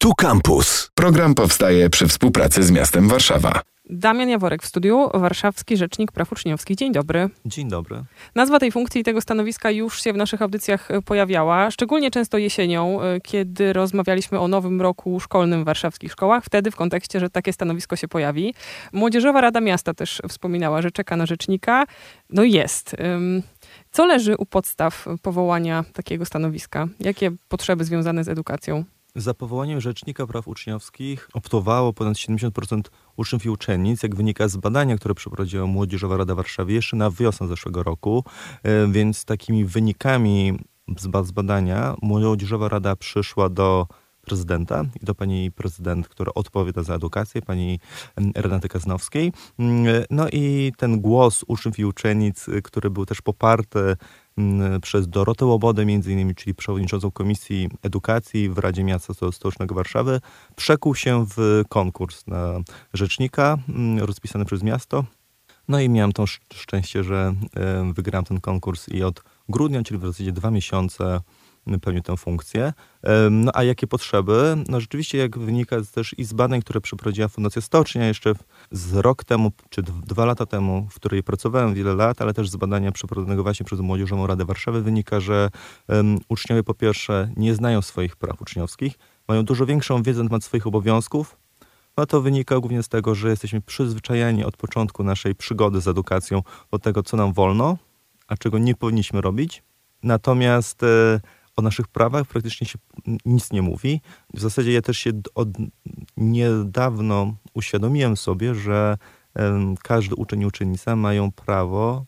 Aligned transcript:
Tu 0.00 0.14
Campus. 0.14 0.90
Program 0.94 1.34
powstaje 1.34 1.90
przy 1.90 2.08
współpracy 2.08 2.62
z 2.62 2.70
miastem 2.70 3.08
Warszawa. 3.08 3.60
Damian 3.90 4.28
Jaworek 4.28 4.62
w 4.62 4.66
studiu, 4.66 5.10
warszawski 5.14 5.76
rzecznik 5.76 6.12
praw 6.12 6.32
uczniowskich. 6.32 6.76
Dzień 6.76 6.92
dobry. 6.92 7.28
Dzień 7.44 7.68
dobry. 7.68 8.04
Nazwa 8.34 8.58
tej 8.58 8.72
funkcji 8.72 9.00
i 9.00 9.04
tego 9.04 9.20
stanowiska 9.20 9.70
już 9.70 10.02
się 10.02 10.12
w 10.12 10.16
naszych 10.16 10.42
audycjach 10.42 10.90
e, 10.90 11.02
pojawiała, 11.02 11.70
szczególnie 11.70 12.10
często 12.10 12.38
jesienią, 12.38 13.02
e, 13.02 13.20
kiedy 13.20 13.72
rozmawialiśmy 13.72 14.40
o 14.40 14.48
nowym 14.48 14.80
roku 14.80 15.20
szkolnym 15.20 15.62
w 15.62 15.64
warszawskich 15.64 16.12
szkołach, 16.12 16.44
wtedy 16.44 16.70
w 16.70 16.76
kontekście, 16.76 17.20
że 17.20 17.30
takie 17.30 17.52
stanowisko 17.52 17.96
się 17.96 18.08
pojawi. 18.08 18.54
Młodzieżowa 18.92 19.40
Rada 19.40 19.60
Miasta 19.60 19.94
też 19.94 20.22
wspominała, 20.28 20.82
że 20.82 20.90
czeka 20.90 21.16
na 21.16 21.26
rzecznika. 21.26 21.84
No 22.30 22.44
jest. 22.44 22.96
Co 23.90 24.06
leży 24.06 24.36
u 24.36 24.46
podstaw 24.46 25.06
powołania 25.22 25.84
takiego 25.92 26.24
stanowiska? 26.24 26.86
Jakie 27.00 27.30
potrzeby 27.48 27.84
związane 27.84 28.24
z 28.24 28.28
edukacją? 28.28 28.84
Za 29.18 29.34
powołaniem 29.34 29.80
Rzecznika 29.80 30.26
Praw 30.26 30.48
Uczniowskich 30.48 31.28
optowało 31.32 31.92
ponad 31.92 32.16
70% 32.16 32.80
uczniów 33.16 33.44
i 33.44 33.50
uczennic, 33.50 34.02
jak 34.02 34.14
wynika 34.14 34.48
z 34.48 34.56
badania, 34.56 34.96
które 34.96 35.14
przeprowadziła 35.14 35.66
Młodzieżowa 35.66 36.16
Rada 36.16 36.34
Warszawy 36.34 36.72
jeszcze 36.72 36.96
na 36.96 37.10
wiosnę 37.10 37.48
zeszłego 37.48 37.82
roku. 37.82 38.24
E, 38.62 38.86
więc 38.86 39.24
takimi 39.24 39.64
wynikami 39.64 40.58
z 40.98 41.32
badania 41.32 41.94
Młodzieżowa 42.02 42.68
Rada 42.68 42.96
przyszła 42.96 43.48
do 43.48 43.86
prezydenta 44.20 44.84
i 45.02 45.04
do 45.04 45.14
pani 45.14 45.52
prezydent, 45.52 46.08
która 46.08 46.32
odpowiada 46.34 46.82
za 46.82 46.94
edukację, 46.94 47.42
pani 47.42 47.80
Renaty 48.34 48.68
Kaznowskiej. 48.68 49.32
Mm, 49.58 50.04
no 50.10 50.28
i 50.32 50.72
ten 50.76 51.00
głos 51.00 51.44
uczniów 51.46 51.78
i 51.78 51.84
uczennic, 51.84 52.46
który 52.64 52.90
był 52.90 53.06
też 53.06 53.22
poparty 53.22 53.96
przez 54.82 55.08
Dorotę 55.08 55.46
Łobodę, 55.46 55.86
między 55.86 56.12
innymi, 56.12 56.34
czyli 56.34 56.54
przewodniczącą 56.54 57.10
Komisji 57.10 57.68
Edukacji 57.82 58.48
w 58.48 58.58
Radzie 58.58 58.84
Miasta 58.84 59.14
Stołecznego 59.32 59.74
Warszawy, 59.74 60.20
przekuł 60.56 60.94
się 60.94 61.26
w 61.36 61.62
konkurs 61.68 62.26
na 62.26 62.60
rzecznika 62.92 63.58
rozpisany 63.98 64.44
przez 64.44 64.62
miasto. 64.62 65.04
No 65.68 65.80
i 65.80 65.88
miałem 65.88 66.12
to 66.12 66.26
szczęście, 66.54 67.04
że 67.04 67.34
wygrałem 67.94 68.24
ten 68.24 68.40
konkurs 68.40 68.88
i 68.88 69.02
od 69.02 69.22
grudnia, 69.48 69.82
czyli 69.82 70.00
w 70.00 70.06
zasadzie 70.06 70.32
dwa 70.32 70.50
miesiące, 70.50 71.20
pełnił 71.80 72.02
tę 72.02 72.16
funkcję. 72.16 72.72
No 73.30 73.52
a 73.54 73.64
jakie 73.64 73.86
potrzeby? 73.86 74.56
No 74.68 74.80
rzeczywiście, 74.80 75.18
jak 75.18 75.38
wynika 75.38 75.76
też 75.94 76.14
i 76.18 76.24
z 76.24 76.32
badań, 76.32 76.60
które 76.60 76.80
przeprowadziła 76.80 77.28
Fundacja 77.28 77.62
Stocznia 77.62 78.06
jeszcze 78.06 78.32
z 78.70 78.94
rok 78.94 79.24
temu, 79.24 79.52
czy 79.70 79.82
dwa 79.82 80.24
lata 80.24 80.46
temu, 80.46 80.88
w 80.90 80.94
której 80.94 81.22
pracowałem 81.22 81.74
wiele 81.74 81.94
lat, 81.94 82.22
ale 82.22 82.34
też 82.34 82.50
z 82.50 82.56
badania 82.56 82.92
przeprowadzonego 82.92 83.42
właśnie 83.42 83.66
przez 83.66 83.80
Młodzieżową 83.80 84.26
Radę 84.26 84.44
Warszawy 84.44 84.82
wynika, 84.82 85.20
że 85.20 85.48
um, 85.88 86.18
uczniowie 86.28 86.62
po 86.62 86.74
pierwsze 86.74 87.30
nie 87.36 87.54
znają 87.54 87.82
swoich 87.82 88.16
praw 88.16 88.42
uczniowskich, 88.42 88.98
mają 89.28 89.44
dużo 89.44 89.66
większą 89.66 90.02
wiedzę 90.02 90.22
na 90.22 90.28
temat 90.28 90.44
swoich 90.44 90.66
obowiązków, 90.66 91.36
no 91.98 92.06
to 92.06 92.20
wynika 92.20 92.60
głównie 92.60 92.82
z 92.82 92.88
tego, 92.88 93.14
że 93.14 93.28
jesteśmy 93.30 93.60
przyzwyczajeni 93.60 94.44
od 94.44 94.56
początku 94.56 95.04
naszej 95.04 95.34
przygody 95.34 95.80
z 95.80 95.88
edukacją 95.88 96.42
do 96.72 96.78
tego, 96.78 97.02
co 97.02 97.16
nam 97.16 97.32
wolno, 97.32 97.76
a 98.28 98.36
czego 98.36 98.58
nie 98.58 98.74
powinniśmy 98.74 99.20
robić. 99.20 99.62
Natomiast 100.02 100.82
e, 100.82 101.20
o 101.58 101.62
naszych 101.62 101.88
prawach 101.88 102.26
praktycznie 102.26 102.66
się 102.66 102.78
nic 103.24 103.52
nie 103.52 103.62
mówi. 103.62 104.00
W 104.34 104.40
zasadzie 104.40 104.72
ja 104.72 104.82
też 104.82 104.98
się 104.98 105.10
od 105.34 105.48
niedawno 106.16 107.34
uświadomiłem 107.54 108.16
sobie, 108.16 108.54
że 108.54 108.98
każdy 109.82 110.14
uczeń 110.14 110.40
i 110.40 110.46
uczennica 110.46 110.96
mają 110.96 111.32
prawo 111.32 112.04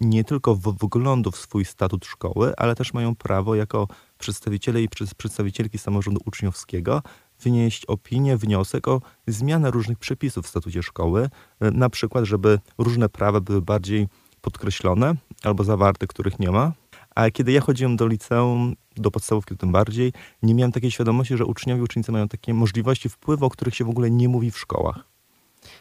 nie 0.00 0.24
tylko 0.24 0.54
wglądu 0.54 1.30
w 1.30 1.36
swój 1.36 1.64
statut 1.64 2.04
szkoły, 2.04 2.52
ale 2.56 2.74
też 2.74 2.94
mają 2.94 3.14
prawo 3.14 3.54
jako 3.54 3.88
przedstawiciele 4.18 4.82
i 4.82 4.88
przedstawicielki 5.16 5.78
samorządu 5.78 6.20
uczniowskiego 6.24 7.02
wnieść 7.40 7.86
opinię, 7.86 8.36
wniosek 8.36 8.88
o 8.88 9.00
zmianę 9.26 9.70
różnych 9.70 9.98
przepisów 9.98 10.46
w 10.46 10.48
statucie 10.48 10.82
szkoły, 10.82 11.30
na 11.60 11.90
przykład, 11.90 12.24
żeby 12.24 12.58
różne 12.78 13.08
prawa 13.08 13.40
były 13.40 13.62
bardziej 13.62 14.08
podkreślone 14.40 15.14
albo 15.42 15.64
zawarte, 15.64 16.06
których 16.06 16.38
nie 16.38 16.50
ma, 16.50 16.72
a 17.14 17.30
kiedy 17.30 17.52
ja 17.52 17.60
chodziłem 17.60 17.96
do 17.96 18.06
liceum, 18.06 18.74
do 18.96 19.10
podstawówki 19.10 19.56
tym 19.56 19.72
bardziej, 19.72 20.12
nie 20.42 20.54
miałem 20.54 20.72
takiej 20.72 20.90
świadomości, 20.90 21.36
że 21.36 21.44
uczniowie 21.44 21.80
i 21.80 21.84
uczennice 21.84 22.12
mają 22.12 22.28
takie 22.28 22.54
możliwości 22.54 23.08
wpływu, 23.08 23.46
o 23.46 23.50
których 23.50 23.74
się 23.74 23.84
w 23.84 23.90
ogóle 23.90 24.10
nie 24.10 24.28
mówi 24.28 24.50
w 24.50 24.58
szkołach. 24.58 25.04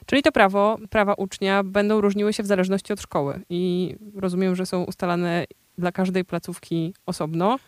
Czyli 0.06 0.23
to 0.23 0.31
prawo, 0.31 0.78
prawa 0.90 1.13
ucznia 1.13 1.63
będą 1.63 2.01
różniły 2.01 2.34
się 2.34 2.44
w 2.44 2.47
zależności 2.47 2.94
od 2.94 3.01
szkoły 3.01 3.41
i 3.50 3.95
rozumiem, 4.16 4.56
że 4.56 4.66
są 4.66 4.84
ustalane 4.84 5.45
dla 5.78 5.91
każdej 5.91 6.25
placówki 6.25 6.94
osobno 7.06 7.59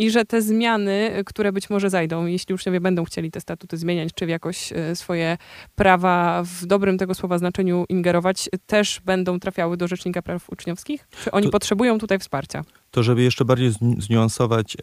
i 0.00 0.10
że 0.10 0.24
te 0.24 0.42
zmiany, 0.42 1.22
które 1.26 1.52
być 1.52 1.70
może 1.70 1.90
zajdą, 1.90 2.26
jeśli 2.26 2.54
uczniowie 2.54 2.80
będą 2.80 3.04
chcieli 3.04 3.30
te 3.30 3.40
statuty 3.40 3.76
zmieniać, 3.76 4.08
czy 4.14 4.26
w 4.26 4.28
jakoś 4.28 4.72
e, 4.72 4.96
swoje 4.96 5.38
prawa 5.74 6.42
w 6.44 6.66
dobrym 6.66 6.98
tego 6.98 7.14
słowa 7.14 7.38
znaczeniu 7.38 7.84
ingerować, 7.88 8.48
też 8.66 9.00
będą 9.04 9.40
trafiały 9.40 9.76
do 9.76 9.88
Rzecznika 9.88 10.22
Praw 10.22 10.50
Uczniowskich? 10.50 11.08
Czy 11.24 11.30
oni 11.30 11.46
to, 11.46 11.50
potrzebują 11.50 11.98
tutaj 11.98 12.18
wsparcia? 12.18 12.64
To, 12.90 13.02
żeby 13.02 13.22
jeszcze 13.22 13.44
bardziej 13.44 13.72
zniuansować, 13.98 14.76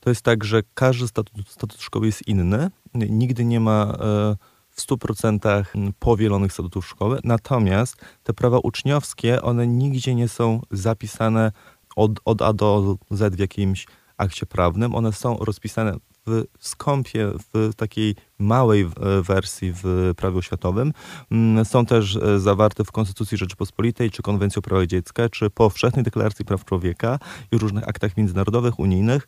to 0.00 0.10
jest 0.10 0.22
tak, 0.22 0.44
że 0.44 0.62
każdy 0.74 1.08
statut, 1.08 1.48
statut 1.48 1.80
szkoły 1.80 2.06
jest 2.06 2.28
inny. 2.28 2.70
Nigdy 2.94 3.44
nie 3.44 3.60
ma 3.60 3.96
e, 4.00 4.36
w 4.70 4.80
100% 4.80 5.92
powielonych 5.98 6.52
statutów 6.52 6.86
szkoły, 6.86 7.18
natomiast 7.24 7.96
te 8.22 8.32
prawa 8.32 8.58
uczniowskie, 8.58 9.42
one 9.42 9.66
nigdzie 9.66 10.14
nie 10.14 10.28
są 10.28 10.60
zapisane 10.70 11.52
od, 11.96 12.10
od 12.24 12.42
A 12.42 12.52
do 12.52 12.96
Z 13.10 13.36
w 13.36 13.38
jakimś 13.38 13.86
akcie 14.16 14.46
prawnym. 14.46 14.94
One 14.94 15.12
są 15.12 15.36
rozpisane 15.36 15.96
w 16.26 16.44
skąpie, 16.58 17.32
w 17.54 17.74
takiej 17.74 18.14
małej 18.38 18.82
e, 18.82 19.22
wersji 19.22 19.72
w 19.82 20.12
prawie 20.16 20.38
oświatowym. 20.38 20.92
Mm, 21.30 21.64
są 21.64 21.86
też 21.86 22.16
e, 22.16 22.40
zawarte 22.40 22.84
w 22.84 22.92
Konstytucji 22.92 23.38
Rzeczypospolitej, 23.38 24.10
czy 24.10 24.22
Konwencji 24.22 24.58
o 24.58 24.62
prawach 24.62 24.86
dziecka, 24.86 25.28
czy 25.28 25.50
Powszechnej 25.50 26.04
Deklaracji 26.04 26.44
Praw 26.44 26.64
Człowieka 26.64 27.18
i 27.52 27.58
różnych 27.58 27.88
aktach 27.88 28.16
międzynarodowych, 28.16 28.78
unijnych. 28.78 29.26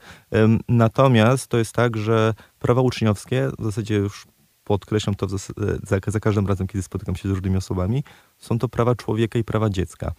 Natomiast 0.69 1.49
to 1.49 1.59
jest 1.59 1.73
tak, 1.73 1.97
że 1.97 2.35
prawa 2.59 2.81
uczniowskie, 2.81 3.51
w 3.59 3.65
zasadzie 3.65 3.95
już 3.95 4.27
podkreślam 4.65 5.15
to 5.15 5.29
za, 5.29 5.39
za 6.07 6.21
każdym 6.21 6.47
razem, 6.47 6.67
kiedy 6.67 6.83
spotykam 6.83 7.17
się 7.17 7.29
z 7.29 7.33
różnymi 7.33 7.57
osobami, 7.57 8.05
są 8.39 8.59
to 8.59 8.69
prawa 8.69 8.95
człowieka 8.95 9.39
i 9.39 9.45
prawa 9.45 9.71
dziecka. 9.71 10.13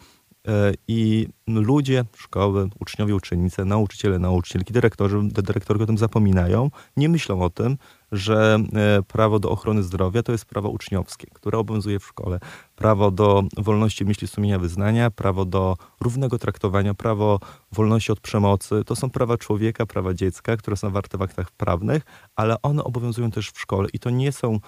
E, 0.50 0.74
I 0.88 1.28
ludzie, 1.48 2.06
szkoły, 2.18 2.70
uczniowie, 2.80 3.16
uczennice, 3.16 3.66
nauczyciele, 3.66 4.20
nauczycielki, 4.20 4.74
dyrektorzy, 4.74 5.20
dyrektorzy 5.24 5.84
o 5.84 5.86
tym 5.86 5.98
zapominają, 5.98 6.72
nie 6.98 7.10
myślą 7.10 7.42
o 7.42 7.50
tym, 7.50 7.78
że 8.12 8.60
e, 8.74 9.02
prawo 9.02 9.40
do 9.40 9.50
ochrony 9.50 9.84
zdrowia 9.84 10.24
to 10.24 10.32
jest 10.32 10.46
prawo 10.46 10.70
uczniowskie, 10.70 11.28
które 11.34 11.58
obowiązuje 11.58 12.00
w 12.00 12.06
szkole. 12.06 12.40
Prawo 12.76 13.12
do 13.12 13.44
wolności 13.58 14.06
myśli, 14.06 14.28
sumienia, 14.28 14.60
wyznania, 14.60 15.12
prawo 15.12 15.46
do 15.46 15.78
równego 16.02 16.40
traktowania, 16.40 16.94
prawo 16.94 17.40
wolności 17.72 18.12
od 18.12 18.20
przemocy. 18.20 18.84
To 18.86 18.96
są 18.96 19.10
prawa 19.10 19.38
człowieka, 19.38 19.86
prawa 19.86 20.14
dziecka, 20.14 20.58
które 20.58 20.78
są 20.78 20.90
warte 20.90 21.18
w 21.18 21.22
aktach 21.22 21.52
prawnych, 21.52 22.04
ale 22.36 22.62
one 22.62 22.84
obowiązują 22.84 23.31
też 23.31 23.52
w 23.52 23.60
szkole 23.60 23.88
i 23.94 24.00
to 24.00 24.10
nie 24.10 24.31
są 24.31 24.60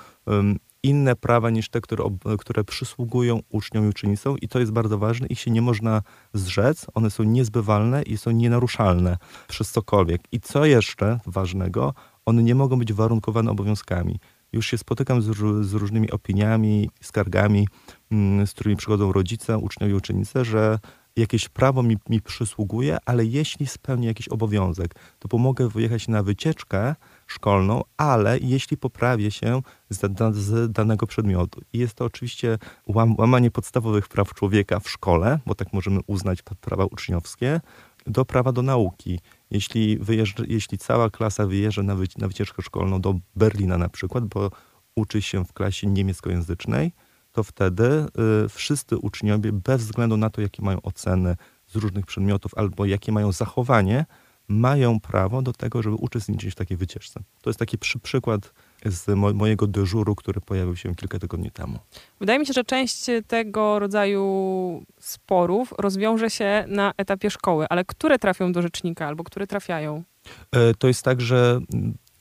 inne 0.83 1.15
prawa 1.15 1.49
niż 1.49 1.69
te, 1.69 1.81
które, 1.81 2.03
które 2.39 2.63
przysługują 2.63 3.39
uczniom 3.49 3.85
i 3.85 3.87
uczennicom 3.87 4.37
i 4.37 4.47
to 4.47 4.59
jest 4.59 4.71
bardzo 4.71 4.97
ważne. 4.97 5.27
Ich 5.27 5.39
się 5.39 5.51
nie 5.51 5.61
można 5.61 6.01
zrzec, 6.33 6.85
one 6.93 7.09
są 7.09 7.23
niezbywalne 7.23 8.01
i 8.03 8.17
są 8.17 8.31
nienaruszalne 8.31 9.17
przez 9.47 9.71
cokolwiek. 9.71 10.21
I 10.31 10.39
co 10.39 10.65
jeszcze 10.65 11.19
ważnego, 11.25 11.93
one 12.25 12.43
nie 12.43 12.55
mogą 12.55 12.79
być 12.79 12.93
warunkowane 12.93 13.51
obowiązkami. 13.51 14.19
Już 14.53 14.67
się 14.67 14.77
spotykam 14.77 15.21
z, 15.21 15.25
z 15.65 15.73
różnymi 15.73 16.11
opiniami, 16.11 16.89
skargami, 17.01 17.67
mm, 18.11 18.47
z 18.47 18.53
którymi 18.53 18.75
przychodzą 18.75 19.11
rodzice, 19.11 19.57
uczniowie 19.57 19.93
i 19.93 19.95
uczennice, 19.95 20.45
że 20.45 20.79
jakieś 21.15 21.49
prawo 21.49 21.83
mi, 21.83 21.97
mi 22.09 22.21
przysługuje, 22.21 22.97
ale 23.05 23.25
jeśli 23.25 23.67
spełnię 23.67 24.07
jakiś 24.07 24.27
obowiązek, 24.27 24.95
to 25.19 25.27
pomogę 25.27 25.69
wyjechać 25.69 26.07
na 26.07 26.23
wycieczkę 26.23 26.95
szkolną, 27.31 27.81
ale 27.97 28.39
jeśli 28.39 28.77
poprawię 28.77 29.31
się 29.31 29.61
z, 29.89 30.17
z 30.35 30.71
danego 30.71 31.07
przedmiotu. 31.07 31.61
I 31.73 31.79
jest 31.79 31.93
to 31.93 32.05
oczywiście 32.05 32.57
łam, 32.87 33.15
łamanie 33.17 33.51
podstawowych 33.51 34.07
praw 34.07 34.33
człowieka 34.33 34.79
w 34.79 34.89
szkole, 34.89 35.39
bo 35.45 35.55
tak 35.55 35.73
możemy 35.73 35.99
uznać 36.07 36.41
prawa 36.41 36.85
uczniowskie, 36.85 37.61
do 38.07 38.25
prawa 38.25 38.51
do 38.51 38.61
nauki. 38.61 39.19
Jeśli, 39.51 39.97
wyjeżdża, 39.97 40.43
jeśli 40.47 40.77
cała 40.77 41.09
klasa 41.09 41.47
wyjeżdża 41.47 41.83
na, 41.83 41.95
na 42.17 42.27
wycieczkę 42.27 42.61
szkolną 42.61 43.01
do 43.01 43.15
Berlina 43.35 43.77
na 43.77 43.89
przykład, 43.89 44.25
bo 44.25 44.51
uczy 44.95 45.21
się 45.21 45.45
w 45.45 45.53
klasie 45.53 45.87
niemieckojęzycznej, 45.87 46.91
to 47.31 47.43
wtedy 47.43 48.05
y, 48.45 48.49
wszyscy 48.49 48.97
uczniowie, 48.97 49.51
bez 49.51 49.85
względu 49.85 50.17
na 50.17 50.29
to, 50.29 50.41
jakie 50.41 50.61
mają 50.61 50.81
oceny 50.81 51.35
z 51.67 51.75
różnych 51.75 52.05
przedmiotów 52.05 52.51
albo 52.55 52.85
jakie 52.85 53.11
mają 53.11 53.31
zachowanie, 53.31 54.05
mają 54.51 54.99
prawo 54.99 55.41
do 55.41 55.53
tego, 55.53 55.81
żeby 55.81 55.95
uczestniczyć 55.95 56.53
w 56.53 56.55
takiej 56.55 56.77
wycieczce. 56.77 57.19
To 57.41 57.49
jest 57.49 57.59
taki 57.59 57.77
przy, 57.77 57.99
przykład 57.99 58.53
z 58.85 59.07
mo 59.07 59.33
mojego 59.33 59.67
dyżuru, 59.67 60.15
który 60.15 60.41
pojawił 60.41 60.75
się 60.75 60.95
kilka 60.95 61.19
tygodni 61.19 61.51
temu. 61.51 61.79
Wydaje 62.19 62.39
mi 62.39 62.45
się, 62.45 62.53
że 62.53 62.63
część 62.63 63.05
tego 63.27 63.79
rodzaju 63.79 64.83
sporów 64.99 65.73
rozwiąże 65.77 66.29
się 66.29 66.65
na 66.67 66.93
etapie 66.97 67.31
szkoły, 67.31 67.65
ale 67.69 67.85
które 67.85 68.19
trafią 68.19 68.51
do 68.51 68.61
rzecznika 68.61 69.07
albo 69.07 69.23
które 69.23 69.47
trafiają? 69.47 70.03
E, 70.51 70.73
to 70.73 70.87
jest 70.87 71.03
tak, 71.03 71.21
że 71.21 71.59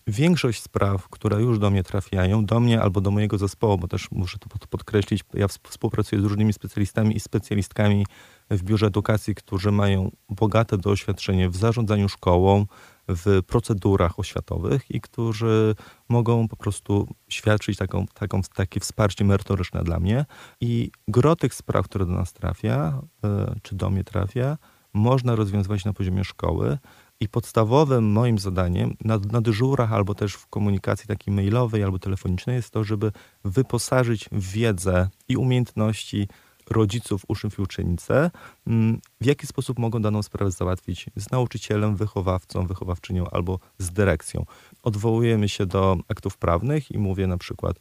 większość 0.06 0.62
spraw, 0.62 1.08
które 1.08 1.42
już 1.42 1.58
do 1.58 1.70
mnie 1.70 1.82
trafiają, 1.82 2.44
do 2.44 2.60
mnie 2.60 2.80
albo 2.80 3.00
do 3.00 3.10
mojego 3.10 3.38
zespołu, 3.38 3.78
bo 3.78 3.88
też 3.88 4.10
muszę 4.10 4.38
to 4.38 4.66
podkreślić, 4.70 5.22
ja 5.34 5.48
współpracuję 5.48 6.22
z 6.22 6.24
różnymi 6.24 6.52
specjalistami 6.52 7.16
i 7.16 7.20
specjalistkami 7.20 8.06
w 8.50 8.62
Biurze 8.62 8.86
Edukacji, 8.86 9.34
którzy 9.34 9.72
mają 9.72 10.10
bogate 10.28 10.78
doświadczenie 10.78 11.50
w 11.50 11.56
zarządzaniu 11.56 12.08
szkołą, 12.08 12.66
w 13.08 13.42
procedurach 13.46 14.18
oświatowych 14.18 14.90
i 14.90 15.00
którzy 15.00 15.74
mogą 16.08 16.48
po 16.48 16.56
prostu 16.56 17.08
świadczyć 17.28 17.78
taką, 17.78 18.06
taką, 18.06 18.40
takie 18.54 18.80
wsparcie 18.80 19.24
merytoryczne 19.24 19.84
dla 19.84 20.00
mnie. 20.00 20.26
I 20.60 20.90
gro 21.08 21.36
tych 21.36 21.54
spraw, 21.54 21.84
które 21.84 22.06
do 22.06 22.12
nas 22.12 22.32
trafia, 22.32 23.02
e, 23.24 23.54
czy 23.62 23.74
do 23.74 23.90
mnie 23.90 24.04
trafia, 24.04 24.58
można 24.92 25.34
rozwiązywać 25.34 25.84
na 25.84 25.92
poziomie 25.92 26.24
szkoły. 26.24 26.78
I 27.20 27.28
podstawowym 27.28 28.12
moim 28.12 28.38
zadaniem 28.38 28.96
na, 29.04 29.18
na 29.32 29.40
dyżurach 29.40 29.92
albo 29.92 30.14
też 30.14 30.34
w 30.34 30.46
komunikacji 30.46 31.06
takiej 31.06 31.34
mailowej 31.34 31.82
albo 31.82 31.98
telefonicznej 31.98 32.56
jest 32.56 32.70
to, 32.70 32.84
żeby 32.84 33.12
wyposażyć 33.44 34.28
w 34.32 34.50
wiedzę 34.52 35.08
i 35.28 35.36
umiejętności 35.36 36.28
rodziców, 36.70 37.22
uczniów 37.28 37.58
i 37.58 37.62
uczennice, 37.62 38.30
mm, 38.66 39.00
w 39.20 39.24
jaki 39.24 39.46
sposób 39.46 39.78
mogą 39.78 40.02
daną 40.02 40.22
sprawę 40.22 40.50
załatwić 40.50 41.06
z 41.16 41.30
nauczycielem, 41.30 41.96
wychowawcą, 41.96 42.66
wychowawczynią 42.66 43.30
albo 43.30 43.58
z 43.78 43.90
dyrekcją. 43.90 44.44
Odwołujemy 44.82 45.48
się 45.48 45.66
do 45.66 45.96
aktów 46.08 46.38
prawnych 46.38 46.90
i 46.90 46.98
mówię 46.98 47.26
na 47.26 47.38
przykład, 47.38 47.76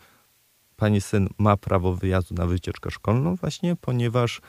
pani 0.75 1.01
syn 1.01 1.29
ma 1.37 1.57
prawo 1.57 1.95
wyjazdu 1.95 2.35
na 2.35 2.45
wycieczkę 2.45 2.91
szkolną 2.91 3.35
właśnie, 3.35 3.75
ponieważ 3.75 4.41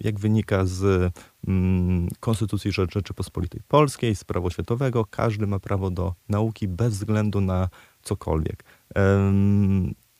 jak 0.00 0.20
wynika 0.20 0.66
z 0.66 1.12
mm, 1.48 2.08
Konstytucji 2.20 2.72
Rzeczypospolitej 2.72 3.60
Polskiej, 3.68 4.16
z 4.16 4.24
prawa 4.24 4.46
oświatowego, 4.46 5.04
każdy 5.04 5.46
ma 5.46 5.58
prawo 5.58 5.90
do 5.90 6.14
nauki 6.28 6.68
bez 6.68 6.94
względu 6.94 7.40
na 7.40 7.68
cokolwiek. 8.02 8.64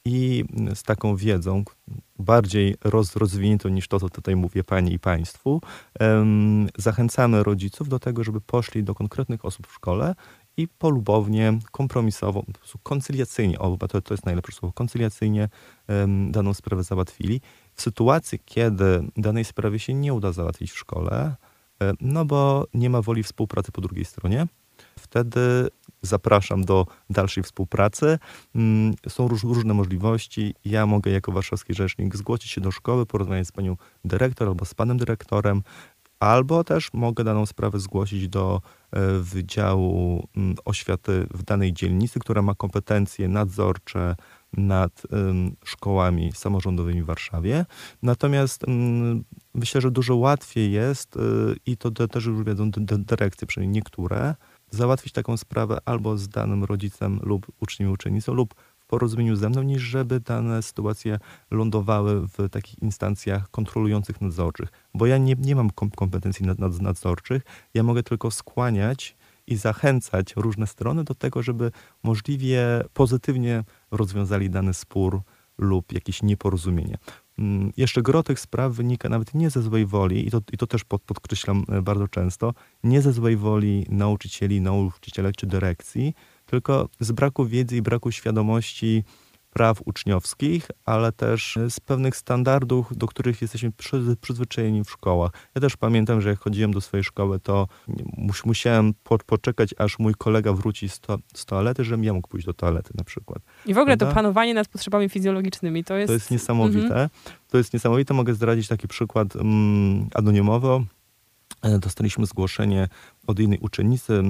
I 0.05 0.45
z 0.75 0.83
taką 0.83 1.17
wiedzą, 1.17 1.65
bardziej 2.27 2.75
roz, 2.85 3.17
rozwiniętą 3.17 3.69
niż 3.69 3.89
to, 3.89 4.01
co 4.01 4.09
tutaj 4.09 4.37
mówię 4.37 4.65
Pani 4.65 4.93
i 4.93 4.99
Państwu, 4.99 5.61
zachęcamy 6.79 7.43
rodziców 7.43 7.89
do 7.89 7.99
tego, 7.99 8.25
żeby 8.25 8.41
poszli 8.41 8.85
do 8.85 8.95
konkretnych 8.95 9.45
osób 9.45 9.67
w 9.67 9.73
szkole 9.73 10.15
i 10.57 10.69
polubownie, 10.69 11.59
kompromisowo, 11.71 12.45
koncyliacyjnie, 12.83 13.59
o, 13.59 13.77
to, 13.77 14.03
to 14.03 14.15
jest 14.15 14.27
najlepsze 14.27 14.53
słowo, 14.53 14.73
koncyliacyjnie 14.73 15.49
daną 16.31 16.55
sprawę 16.55 16.83
załatwili. 16.83 17.41
W 17.75 17.83
sytuacji, 17.83 18.39
kiedy 18.45 19.03
danej 19.17 19.45
sprawy 19.45 19.79
się 19.79 19.95
nie 19.95 20.15
uda 20.15 20.33
załatwić 20.33 20.71
w 20.73 20.79
szkole, 20.79 21.37
no 22.01 22.25
bo 22.25 22.67
nie 22.75 22.91
ma 22.91 23.03
woli 23.03 23.23
współpracy 23.23 23.73
po 23.73 23.81
drugiej 23.81 24.05
stronie, 24.05 24.47
wtedy 24.99 25.69
zapraszam 26.03 26.65
do 26.65 26.87
dalszej 27.11 27.43
współpracy. 27.43 28.19
Mm, 28.55 28.95
są 29.09 29.29
róż, 29.29 29.45
różne 29.45 29.75
możliwości. 29.75 30.55
Ja 30.65 30.87
mogę 30.87 31.11
jako 31.11 31.33
warszawski 31.33 31.75
rzecznik 31.75 32.17
zgłosić 32.17 32.51
się 32.51 32.61
do 32.61 32.71
szkoły, 32.71 33.07
porozmawiać 33.07 33.49
z 33.49 33.53
panią 33.53 33.77
dyrektor 34.05 34.49
albo 34.49 34.65
z 34.65 34.75
panem 34.75 34.97
dyrektorem, 34.97 35.63
albo 36.21 36.65
też 36.65 36.93
mogę 36.93 37.25
daną 37.25 37.47
sprawę 37.47 37.81
zgłosić 37.81 38.29
do 38.29 38.61
e, 38.91 39.19
Wydziału 39.19 40.29
mm, 40.37 40.57
Oświaty 40.65 41.27
w 41.35 41.43
danej 41.43 41.73
dzielnicy, 41.73 42.21
która 42.21 42.43
ma 42.43 42.55
kompetencje 42.55 43.29
nadzorcze 43.29 44.17
nad 44.57 45.03
szkołami 45.65 46.33
samorządowymi 46.33 47.03
w 47.03 47.07
Warszawie. 47.07 47.67
Natomiast 48.03 48.69
mm, 48.69 49.25
myślę, 49.55 49.81
że 49.81 49.91
dużo 49.91 50.17
łatwiej 50.17 50.73
jest 50.73 51.17
y, 51.17 51.21
i 51.67 51.77
to 51.77 51.91
też 51.91 52.25
już 52.25 52.45
wiedzą 52.45 52.71
dyrekcje, 52.71 53.47
przynajmniej 53.47 53.75
niektóre, 53.75 54.35
załatwić 54.71 55.13
taką 55.13 55.37
sprawę 55.37 55.79
albo 55.85 56.19
z 56.19 56.29
danym 56.29 56.65
rodzicem 56.65 57.21
lub 57.23 57.47
uczniem 57.61 57.93
uczennicą 57.93 58.35
lub 58.35 58.55
w 58.79 58.87
porozumieniu 58.87 59.37
ze 59.37 59.49
mną, 59.49 59.63
niż 59.63 59.83
żeby 59.83 60.21
dane 60.21 60.63
sytuacje 60.63 61.19
lądowały 61.51 62.29
w 62.29 62.49
takich 62.51 62.83
instancjach 62.83 63.51
kontrolujących 63.51 64.21
nadzorczych. 64.21 64.69
Bo 64.95 65.07
ja 65.07 65.19
nie, 65.19 65.35
nie 65.39 65.57
mam 65.57 65.71
kompetencji 65.71 66.47
nad, 66.47 66.59
nad, 66.59 66.81
nadzorczych, 66.81 67.43
ja 67.75 67.83
mogę 67.83 68.03
tylko 68.03 68.31
skłaniać 68.31 69.17
i 69.47 69.57
zachęcać 69.57 70.37
różne 70.37 70.67
strony 70.67 71.05
do 71.05 71.15
tego, 71.15 71.43
żeby 71.43 71.71
możliwie 72.03 72.85
pozytywnie 72.95 73.65
rozwiązali 73.91 74.51
dany 74.51 74.75
spór 74.75 75.21
lub 75.59 75.93
jakieś 75.93 76.23
nieporozumienie. 76.23 76.99
Mm, 77.39 77.73
jeszcze 77.77 78.03
gro 78.03 78.23
tych 78.23 78.41
spraw 78.41 78.73
wynika 78.73 79.09
nawet 79.09 79.35
nie 79.35 79.51
ze 79.51 79.63
złej 79.63 79.87
woli, 79.87 80.27
i 80.27 80.31
to, 80.31 80.41
i 80.53 80.57
to 80.57 80.67
też 80.67 80.85
pod, 80.85 81.03
podkreślam 81.03 81.65
e, 81.69 81.83
bardzo 81.83 82.09
często, 82.09 82.55
nie 82.85 83.03
ze 83.03 83.13
złej 83.13 83.37
woli 83.37 83.87
nauczycieli, 83.89 84.61
nauczycielek 84.61 85.37
czy 85.37 85.47
dyrekcji, 85.47 86.15
tylko 86.47 86.89
z 87.01 87.13
braku 87.13 87.47
wiedzy 87.47 87.77
i 87.77 87.83
braku 87.83 88.13
świadomości 88.13 89.05
praw 89.57 89.83
uczniowskich, 89.85 90.69
ale 90.85 91.13
też 91.13 91.59
z 91.71 91.81
pewnych 91.81 92.17
standardów, 92.17 92.97
do 92.97 93.07
których 93.07 93.43
jesteśmy 93.43 93.73
przyzwyczajeni 94.21 94.85
w 94.85 94.91
szkołach. 94.91 95.33
Ja 95.55 95.61
też 95.61 95.77
pamiętam, 95.77 96.21
że 96.21 96.29
jak 96.29 96.39
chodziłem 96.39 96.73
do 96.73 96.81
swojej 96.81 97.05
szkoły, 97.05 97.41
to 97.41 97.69
musiałem 98.45 98.95
po, 99.05 99.19
poczekać, 99.19 99.75
aż 99.79 99.99
mój 99.99 100.15
kolega 100.15 100.53
wróci 100.53 100.89
z, 100.89 101.01
to, 101.01 101.19
z, 101.35 101.45
toalety, 101.45 101.85
żebym 101.85 102.05
ja 102.05 102.13
mógł 102.13 102.29
pójść 102.29 102.47
do 102.47 102.55
toalety 102.55 102.91
na 102.95 103.05
przykład. 103.05 103.39
I 103.67 103.75
w 103.75 103.79
ogóle 103.79 103.97
Prawda? 103.97 104.07
to 104.07 104.15
panowanie 104.15 104.55
nad 104.55 104.69
potrzebami 104.69 105.09
fizjologicznymi 105.09 105.85
to 105.85 105.97
jest... 105.97 106.09
To 106.09 106.13
jest 106.13 106.31
niesamowite. 106.31 106.87
Mhm. 106.87 107.09
To 107.49 107.59
jest 107.59 107.73
niesamowite. 107.73 108.15
Mogę 108.15 108.35
zdradzić 108.35 108.69
taki 108.69 108.89
przykład 108.89 109.37
um, 109.37 110.09
anonimowo. 110.15 110.83
E, 111.63 111.79
dostaliśmy 111.79 112.27
zgłoszenie 112.27 112.89
od 113.27 113.39
jednej 113.39 113.59
uczennicy 113.59 114.23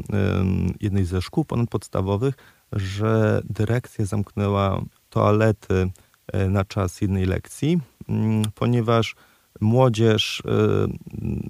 jednej 0.80 1.04
ze 1.04 1.22
szkół 1.22 1.44
ponadpodstawowych, 1.44 2.34
że 2.72 3.42
dyrekcja 3.44 4.04
zamknęła 4.04 4.82
toalety 5.10 5.90
e, 6.32 6.48
na 6.48 6.64
czas 6.64 7.00
jednej 7.00 7.26
lekcji, 7.26 7.78
mm, 8.08 8.42
ponieważ 8.54 9.14
młodzież 9.60 10.42
e, 10.46 10.86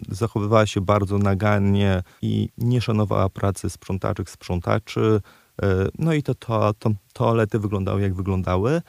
zachowywała 0.09 0.67
się 0.67 0.81
bardzo 0.81 1.19
nagannie 1.19 2.03
i 2.23 2.49
nie 2.59 2.81
szanowała 2.81 3.29
pracy 3.29 3.71
sprzątaczek, 3.71 4.31
sprzątaczy. 4.31 5.21
E, 5.63 5.89
no 5.99 6.15
i 6.15 6.23
to, 6.23 6.35
to, 6.35 6.91
toalety 7.13 7.59
wyglądały 7.59 8.03
jak 8.03 8.15
wyglądały. 8.15 8.83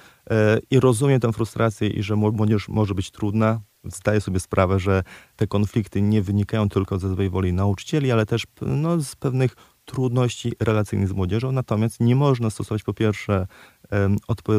I 0.72 0.80
rozumiem 0.80 1.19
tę 1.19 1.34
frustrację 1.34 1.88
i 1.88 2.04
że 2.04 2.16
młodzież 2.16 2.69
może 2.69 2.96
być 2.96 3.12
trudna. 3.12 3.62
Zdaję 3.84 4.22
sobie 4.22 4.40
sprawę, 4.40 4.80
że 4.80 5.04
te 5.36 5.48
konflikty 5.48 6.02
nie 6.02 6.22
wynikają 6.22 6.69
tylko 6.69 7.00
ze 7.00 7.16
złej 7.16 7.30
woli 7.30 7.54
nauczycieli, 7.54 8.12
ale 8.12 8.25
też 8.25 8.44
no, 8.62 9.02
z 9.02 9.16
pewnych 9.16 9.56
trudności 9.88 10.54
relacyjnych 10.60 11.10
z 11.10 11.12
młodzieżą. 11.12 11.52
Natomiast 11.52 12.00
nie 12.00 12.16
można 12.16 12.50
stosować 12.50 12.84
po 12.84 12.94
pierwsze 12.94 13.48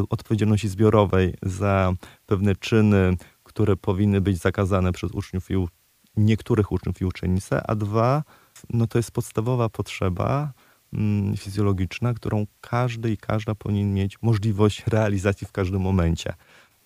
odpowiedzialności 0.09 0.69
zbiorowej 0.69 1.35
za 1.43 1.93
pewne 2.26 2.57
czyny, 2.57 3.17
które 3.43 3.76
powinny 3.76 4.21
być 4.21 4.38
zakazane 4.38 4.93
przez 4.93 5.12
uczniów 5.12 5.50
i 5.50 5.57
u, 5.57 5.69
niektórych 6.17 6.73
uczniów 6.73 7.00
i 7.00 7.05
uczennice, 7.05 7.62
a 7.67 7.75
dwa, 7.75 8.23
no 8.71 8.87
to 8.87 8.99
jest 8.99 9.11
podstawowa 9.11 9.69
potrzeba 9.69 10.52
mm, 10.93 11.37
fizjologiczna, 11.37 12.14
którą 12.14 12.47
każdy 12.61 13.11
i 13.11 13.17
każda 13.17 13.55
powinien 13.55 13.95
mieć 13.95 14.23
możliwość 14.23 14.85
realizacji 14.97 15.47
w 15.47 15.52
każdym 15.52 15.81
momencie. 15.81 16.35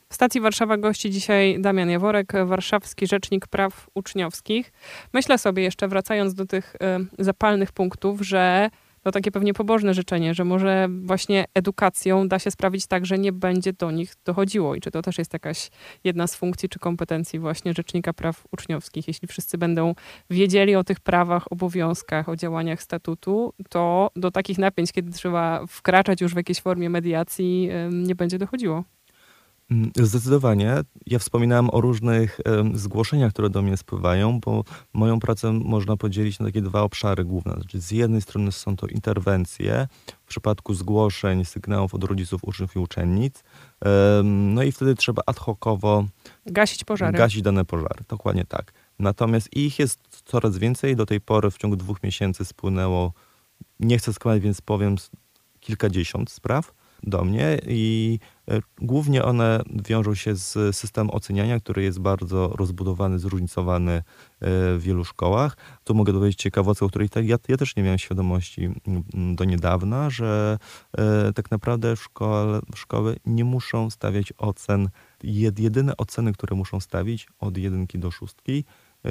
W 0.08 0.14
stacji 0.14 0.40
Warszawa 0.40 0.76
gości 0.76 1.10
dzisiaj 1.10 1.60
Damian 1.60 1.90
Jaworek, 1.90 2.32
warszawski 2.46 3.06
rzecznik 3.06 3.46
praw 3.46 3.90
uczniowskich. 3.94 4.72
Myślę 5.12 5.38
sobie 5.38 5.62
jeszcze, 5.62 5.88
wracając 5.88 6.34
do 6.34 6.46
tych 6.46 6.74
y, 7.18 7.24
zapalnych 7.24 7.72
punktów, 7.72 8.20
że 8.20 8.70
to 9.02 9.12
takie 9.12 9.30
pewnie 9.30 9.54
pobożne 9.54 9.94
życzenie, 9.94 10.34
że 10.34 10.44
może 10.44 10.88
właśnie 11.04 11.44
edukacją 11.54 12.28
da 12.28 12.38
się 12.38 12.50
sprawić 12.50 12.86
tak, 12.86 13.06
że 13.06 13.18
nie 13.18 13.32
będzie 13.32 13.72
do 13.72 13.90
nich 13.90 14.14
dochodziło. 14.24 14.74
I 14.74 14.80
czy 14.80 14.90
to 14.90 15.02
też 15.02 15.18
jest 15.18 15.32
jakaś 15.32 15.70
jedna 16.04 16.26
z 16.26 16.36
funkcji 16.36 16.68
czy 16.68 16.78
kompetencji 16.78 17.38
właśnie 17.38 17.72
Rzecznika 17.74 18.12
Praw 18.12 18.44
Uczniowskich? 18.52 19.08
Jeśli 19.08 19.28
wszyscy 19.28 19.58
będą 19.58 19.94
wiedzieli 20.30 20.76
o 20.76 20.84
tych 20.84 21.00
prawach, 21.00 21.52
obowiązkach, 21.52 22.28
o 22.28 22.36
działaniach 22.36 22.82
statutu, 22.82 23.54
to 23.68 24.10
do 24.16 24.30
takich 24.30 24.58
napięć, 24.58 24.92
kiedy 24.92 25.12
trzeba 25.12 25.66
wkraczać 25.66 26.20
już 26.20 26.34
w 26.34 26.36
jakiejś 26.36 26.60
formie 26.60 26.90
mediacji, 26.90 27.70
nie 27.90 28.14
będzie 28.14 28.38
dochodziło. 28.38 28.84
Mm, 29.72 29.90
zdecydowanie. 29.96 30.80
Ja 31.06 31.18
wspominałem 31.18 31.70
o 31.70 31.80
różnych 31.80 32.40
zgłoszeniach, 32.74 33.32
które 33.32 33.50
do 33.50 33.62
mnie 33.62 33.76
spływają, 33.76 34.40
bo 34.40 34.64
moją 34.92 35.20
pracę 35.20 35.52
można 35.52 35.96
podzielić 35.96 36.38
na 36.38 36.46
takie 36.46 36.62
dwa 36.62 36.82
obszary 36.82 37.24
główne. 37.24 37.54
Znaczy, 37.54 37.80
z 37.80 37.90
jednej 37.90 38.22
strony 38.22 38.52
są 38.52 38.76
to 38.76 38.86
interwencje 38.86 39.88
w 40.24 40.28
przypadku 40.28 40.74
zgłoszeń, 40.74 41.44
sygnałów 41.44 41.94
od 41.94 42.04
rodziców, 42.04 42.40
uczniów 42.44 42.76
i 42.76 42.78
uczennic. 42.78 43.44
No 44.24 44.62
i 44.62 44.72
wtedy 44.72 44.94
trzeba 44.94 45.22
ad 45.26 45.38
hocowo 45.38 46.04
gasić 46.46 46.84
pożary. 46.84 47.18
Gasić 47.18 47.42
dane 47.42 47.64
pożary, 47.64 48.04
dokładnie 48.08 48.44
tak. 48.44 48.72
Natomiast 48.98 49.56
ich 49.56 49.78
jest 49.78 50.00
coraz 50.24 50.58
więcej. 50.58 50.96
Do 50.96 51.06
tej 51.06 51.20
pory 51.20 51.50
w 51.50 51.58
ciągu 51.58 51.76
dwóch 51.76 52.02
miesięcy 52.02 52.44
spłynęło, 52.44 53.12
nie 53.80 53.98
chcę 53.98 54.12
składać, 54.12 54.42
więc 54.42 54.60
powiem 54.60 54.96
kilkadziesiąt 55.60 56.30
spraw 56.30 56.72
do 57.02 57.24
mnie 57.24 57.58
i 57.66 58.18
e, 58.48 58.60
głównie 58.78 59.24
one 59.24 59.62
wiążą 59.88 60.14
się 60.14 60.36
z 60.36 60.76
systemem 60.76 61.10
oceniania, 61.10 61.60
który 61.60 61.82
jest 61.82 62.00
bardzo 62.00 62.48
rozbudowany, 62.48 63.18
zróżnicowany 63.18 63.92
e, 63.92 64.02
w 64.40 64.80
wielu 64.80 65.04
szkołach. 65.04 65.56
Tu 65.84 65.94
mogę 65.94 66.12
dowiedzieć 66.12 66.40
ciekawostkę, 66.40 66.86
o 66.86 66.88
której 66.88 67.08
ja, 67.16 67.36
ja 67.48 67.56
też 67.56 67.76
nie 67.76 67.82
miałem 67.82 67.98
świadomości 67.98 68.68
do 69.14 69.44
niedawna, 69.44 70.10
że 70.10 70.58
e, 70.98 71.32
tak 71.32 71.50
naprawdę 71.50 71.96
szkoły, 71.96 72.60
szkoły 72.74 73.16
nie 73.26 73.44
muszą 73.44 73.90
stawiać 73.90 74.32
ocen. 74.38 74.88
Jedyne 75.22 75.96
oceny, 75.96 76.32
które 76.32 76.56
muszą 76.56 76.80
stawić 76.80 77.28
od 77.40 77.56
jedynki 77.56 77.98
do 77.98 78.10
szóstki, 78.10 78.64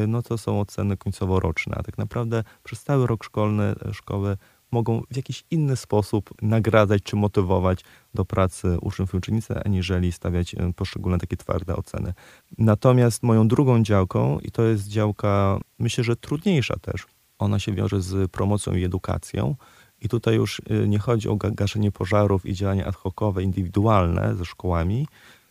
no 0.08 0.22
to 0.22 0.38
są 0.38 0.60
oceny 0.60 0.98
końcowo-roczne. 0.98 1.76
A 1.78 1.84
tak 1.84 1.98
naprawdę 1.98 2.44
przez 2.64 2.84
cały 2.84 3.08
rok 3.08 3.24
szkolny 3.24 3.76
szkoły 3.92 4.38
mogą 4.72 5.02
w 5.12 5.16
jakiś 5.16 5.44
inny 5.52 5.76
sposób 5.76 6.30
nagradzać 6.42 7.04
czy 7.04 7.16
motywować 7.16 7.84
do 8.14 8.26
pracy 8.26 8.78
uczniów 8.82 9.14
i 9.14 9.18
uczennice, 9.18 9.64
aniżeli 9.66 10.12
stawiać 10.12 10.56
e, 10.56 10.74
poszczególne 10.74 11.18
takie 11.18 11.38
twarde 11.38 11.76
oceny. 11.76 12.14
Natomiast 12.58 13.24
moją 13.24 13.48
drugą 13.48 13.84
działką, 13.84 14.40
i 14.40 14.52
to 14.52 14.64
jest 14.64 14.88
działka, 14.88 15.60
myślę, 15.80 16.04
że 16.04 16.16
trudniejsza 16.16 16.76
też, 16.82 17.06
ona 17.40 17.60
się 17.60 17.74
wiąże 17.74 18.02
z 18.02 18.32
promocją 18.32 18.74
i 18.74 18.84
edukacją. 18.84 19.56
I 20.02 20.10
tutaj 20.10 20.36
już 20.36 20.62
e, 20.70 20.88
nie 20.88 21.00
chodzi 21.00 21.30
o 21.30 21.36
gaszenie 21.36 21.92
pożarów 21.92 22.46
i 22.46 22.54
działania 22.54 22.86
ad 22.86 22.96
hocowe, 22.96 23.44
indywidualne 23.44 24.36
ze 24.36 24.46
szkołami, 24.46 25.08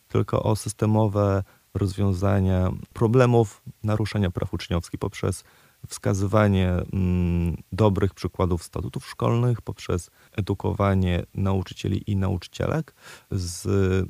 tylko 0.07 0.43
o 0.43 0.55
systemowe 0.55 1.43
rozwiązania 1.73 2.71
problemów 2.93 3.61
naruszenia 3.83 4.31
praw 4.31 4.53
uczniowskich 4.53 4.99
poprzez 4.99 5.43
wskazywanie 5.87 6.69
mm, 6.69 7.57
dobrych 7.71 8.13
przykładów 8.13 8.63
statutów 8.63 9.07
szkolnych 9.07 9.61
poprzez 9.61 10.09
edukowanie 10.31 11.23
nauczycieli 11.35 12.03
i 12.11 12.15
nauczycielek 12.15 12.93
z 13.31 13.67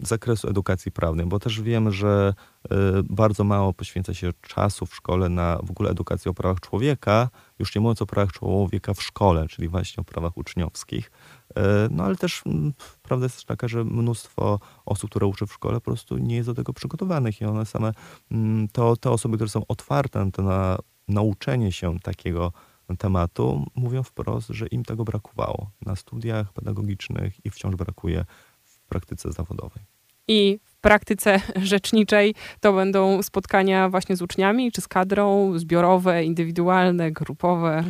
zakresu 0.08 0.50
edukacji 0.50 0.92
prawnej, 0.92 1.26
bo 1.26 1.40
też 1.40 1.62
wiemy, 1.62 1.92
że 1.92 2.34
y, 2.66 2.70
bardzo 3.10 3.44
mało 3.44 3.74
poświęca 3.74 4.14
się 4.14 4.30
czasu 4.42 4.86
w 4.86 4.96
szkole 4.96 5.30
na 5.30 5.60
w 5.64 5.72
ogóle 5.72 5.90
edukację 5.90 6.32
o 6.32 6.34
prawach 6.34 6.60
człowieka, 6.60 7.30
już 7.60 7.76
nie 7.76 7.82
mówiąc 7.82 8.02
o 8.02 8.06
prawach 8.06 8.32
człowieka 8.32 8.94
w 8.94 9.04
szkole, 9.04 9.48
czyli 9.48 9.68
właśnie 9.68 10.02
o 10.02 10.04
prawach 10.04 10.38
uczniowskich. 10.38 11.12
Y, 11.52 11.54
no 11.92 12.04
ale 12.04 12.16
też 12.16 12.42
mm, 12.46 12.74
prawda 13.02 13.26
jest 13.26 13.46
taka, 13.46 13.68
że 13.68 13.84
mnóstwo 13.84 14.60
osób, 14.86 15.10
które 15.10 15.26
uczy 15.26 15.46
w 15.46 15.54
szkole, 15.54 15.74
po 15.74 15.82
prostu 15.82 16.18
nie 16.18 16.36
jest 16.36 16.50
do 16.50 16.54
tego 16.54 16.74
przygotowanych 16.74 17.42
i 17.42 17.46
one 17.46 17.66
same, 17.66 17.94
mm, 18.32 18.68
to 18.68 18.96
te 18.96 19.12
osoby, 19.12 19.38
które 19.38 19.50
są 19.50 19.66
otwarte 19.68 20.32
na 20.38 20.78
nauczenie 21.12 21.72
się 21.72 22.00
takiego 22.00 22.52
tematu, 22.98 23.66
mówią 23.76 24.04
wprost, 24.04 24.50
że 24.50 24.68
im 24.68 24.84
tego 24.84 25.04
brakowało 25.04 25.70
na 25.86 25.96
studiach 25.96 26.54
pedagogicznych 26.54 27.46
i 27.46 27.50
wciąż 27.50 27.76
brakuje 27.76 28.26
w 28.64 28.80
praktyce 28.80 29.32
zawodowej. 29.32 29.84
I 30.28 30.60
w 30.66 30.76
praktyce 30.76 31.42
rzeczniczej 31.72 32.36
to 32.60 32.74
będą 32.74 33.24
spotkania 33.24 33.90
właśnie 33.90 34.16
z 34.16 34.22
uczniami, 34.22 34.72
czy 34.72 34.82
z 34.82 34.88
kadrą, 34.88 35.60
zbiorowe, 35.60 36.24
indywidualne, 36.24 37.12
grupowe? 37.12 37.84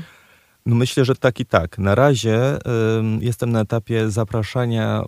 No 0.65 0.75
myślę, 0.75 1.05
że 1.05 1.15
tak 1.15 1.39
i 1.39 1.45
tak. 1.45 1.77
Na 1.77 1.95
razie 1.95 2.55
y, 2.55 2.59
jestem 3.19 3.51
na 3.51 3.61
etapie 3.61 4.09
zapraszania, 4.09 5.03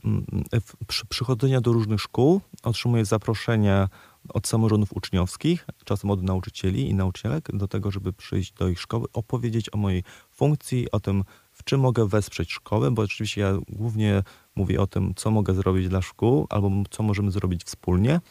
y, 0.56 0.86
przy, 0.88 1.06
przychodzenia 1.06 1.62
do 1.62 1.74
różnych 1.74 2.02
szkół. 2.02 2.42
Otrzymuję 2.64 3.06
zaproszenia 3.06 3.90
od 4.30 4.48
samorządów 4.48 4.94
uczniowskich, 4.94 5.66
czasem 5.86 6.12
od 6.12 6.24
nauczycieli 6.24 6.90
i 6.90 6.94
nauczycielek, 6.94 7.50
do 7.54 7.68
tego, 7.68 7.92
żeby 7.92 8.14
przyjść 8.14 8.54
do 8.54 8.68
ich 8.68 8.80
szkoły, 8.80 9.08
opowiedzieć 9.14 9.74
o 9.74 9.78
mojej 9.78 10.04
funkcji, 10.32 10.92
o 10.92 11.00
tym, 11.00 11.24
w 11.52 11.64
czym 11.64 11.80
mogę 11.80 12.08
wesprzeć 12.08 12.52
szkołę, 12.52 12.92
bo 12.92 13.02
oczywiście 13.02 13.42
ja 13.42 13.54
głównie 13.70 14.24
mówię 14.56 14.82
o 14.82 14.88
tym, 14.88 15.14
co 15.16 15.32
mogę 15.32 15.54
zrobić 15.54 15.90
dla 15.90 16.02
szkół, 16.02 16.48
albo 16.50 16.72
co 16.90 17.04
możemy 17.04 17.32
zrobić 17.32 17.64
wspólnie, 17.64 18.22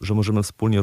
że 0.00 0.14
możemy 0.14 0.42
wspólnie 0.42 0.82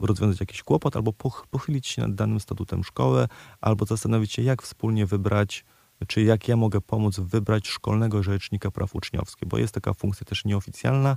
rozwiązać 0.00 0.40
jakiś 0.40 0.62
kłopot, 0.62 0.96
albo 0.96 1.12
pochylić 1.50 1.86
się 1.86 2.02
nad 2.02 2.14
danym 2.14 2.40
statutem 2.40 2.84
szkoły, 2.84 3.28
albo 3.60 3.84
zastanowić 3.84 4.32
się, 4.32 4.42
jak 4.42 4.62
wspólnie 4.62 5.06
wybrać 5.06 5.64
czy 6.06 6.22
jak 6.22 6.48
ja 6.48 6.56
mogę 6.56 6.80
pomóc 6.80 7.20
wybrać 7.20 7.68
szkolnego 7.68 8.22
rzecznika 8.22 8.70
praw 8.70 8.94
uczniowskich, 8.94 9.48
bo 9.48 9.58
jest 9.58 9.74
taka 9.74 9.94
funkcja 9.94 10.24
też 10.24 10.44
nieoficjalna, 10.44 11.16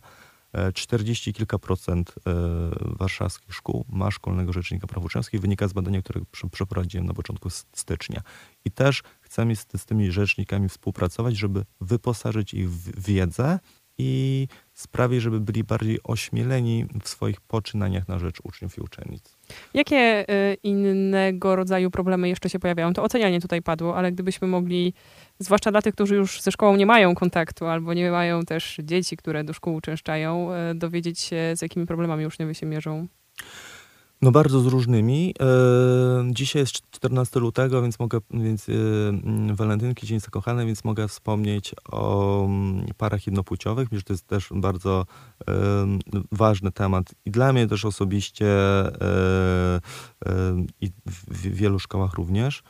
40 0.73 1.33
kilka 1.33 1.59
procent 1.59 2.15
e, 2.27 2.33
warszawskich 2.81 3.53
szkół 3.53 3.85
ma 3.89 4.11
szkolnego 4.11 4.53
rzecznika 4.53 4.87
praw 4.87 5.05
uczniowskich. 5.05 5.41
Wynika 5.41 5.67
z 5.67 5.73
badania, 5.73 6.01
które 6.01 6.21
przeprowadziłem 6.51 7.07
na 7.07 7.13
początku 7.13 7.49
stycznia. 7.49 8.21
I 8.65 8.71
też 8.71 9.03
chcemy 9.21 9.55
z, 9.55 9.67
z 9.77 9.85
tymi 9.85 10.11
rzecznikami 10.11 10.69
współpracować, 10.69 11.37
żeby 11.37 11.65
wyposażyć 11.81 12.53
ich 12.53 12.71
w 12.71 13.01
wiedzę 13.01 13.59
i 13.97 14.47
sprawić, 14.81 15.21
żeby 15.21 15.39
byli 15.39 15.63
bardziej 15.63 15.99
ośmieleni 16.03 16.85
w 17.03 17.09
swoich 17.09 17.41
poczynaniach 17.41 18.07
na 18.07 18.19
rzecz 18.19 18.37
uczniów 18.43 18.77
i 18.77 18.81
uczennic. 18.81 19.37
Jakie 19.73 20.25
y, 20.29 20.57
innego 20.63 21.55
rodzaju 21.55 21.91
problemy 21.91 22.29
jeszcze 22.29 22.49
się 22.49 22.59
pojawiają? 22.59 22.93
To 22.93 23.03
ocenianie 23.03 23.41
tutaj 23.41 23.61
padło, 23.61 23.97
ale 23.97 24.11
gdybyśmy 24.11 24.47
mogli, 24.47 24.93
zwłaszcza 25.39 25.71
dla 25.71 25.81
tych, 25.81 25.93
którzy 25.93 26.15
już 26.15 26.41
ze 26.41 26.51
szkołą 26.51 26.75
nie 26.75 26.85
mają 26.85 27.15
kontaktu 27.15 27.65
albo 27.65 27.93
nie 27.93 28.11
mają 28.11 28.43
też 28.43 28.77
dzieci, 28.83 29.17
które 29.17 29.43
do 29.43 29.53
szkół 29.53 29.75
uczęszczają, 29.75 30.49
y, 30.71 30.75
dowiedzieć 30.75 31.19
się, 31.19 31.55
z 31.55 31.61
jakimi 31.61 31.85
problemami 31.85 32.25
uczniowie 32.25 32.55
się 32.55 32.65
mierzą. 32.65 33.07
No 34.21 34.31
bardzo 34.31 34.59
z 34.59 34.65
różnymi. 34.65 35.33
E, 35.39 36.33
dzisiaj 36.33 36.59
jest 36.59 36.71
14 36.71 37.39
lutego, 37.39 37.81
więc 37.81 37.99
mogę, 37.99 38.19
więc 38.31 38.69
e, 38.69 38.73
mm, 39.09 39.55
walentynki, 39.55 40.07
Dzień 40.07 40.19
Zakochany, 40.19 40.65
więc 40.65 40.83
mogę 40.83 41.07
wspomnieć 41.07 41.75
o 41.91 42.45
mm, 42.45 42.85
parach 42.97 43.27
jednopłciowych. 43.27 43.91
Myślę, 43.91 44.05
to 44.05 44.13
jest 44.13 44.27
też 44.27 44.49
bardzo 44.55 45.05
e, 45.47 45.53
ważny 46.31 46.71
temat 46.71 47.15
i 47.25 47.31
dla 47.31 47.53
mnie 47.53 47.67
też 47.67 47.85
osobiście 47.85 48.47
i 50.81 50.91
w 51.07 51.37
wielu 51.41 51.79
szkołach 51.79 52.13
również. 52.13 52.63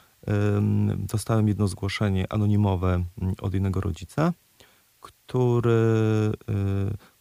Dostałem 0.98 1.48
jedno 1.48 1.68
zgłoszenie 1.68 2.34
anonimowe 2.34 2.94
mm, 2.94 3.36
od 3.42 3.54
jednego 3.54 3.82
rodzica, 3.82 4.34
który 5.00 6.32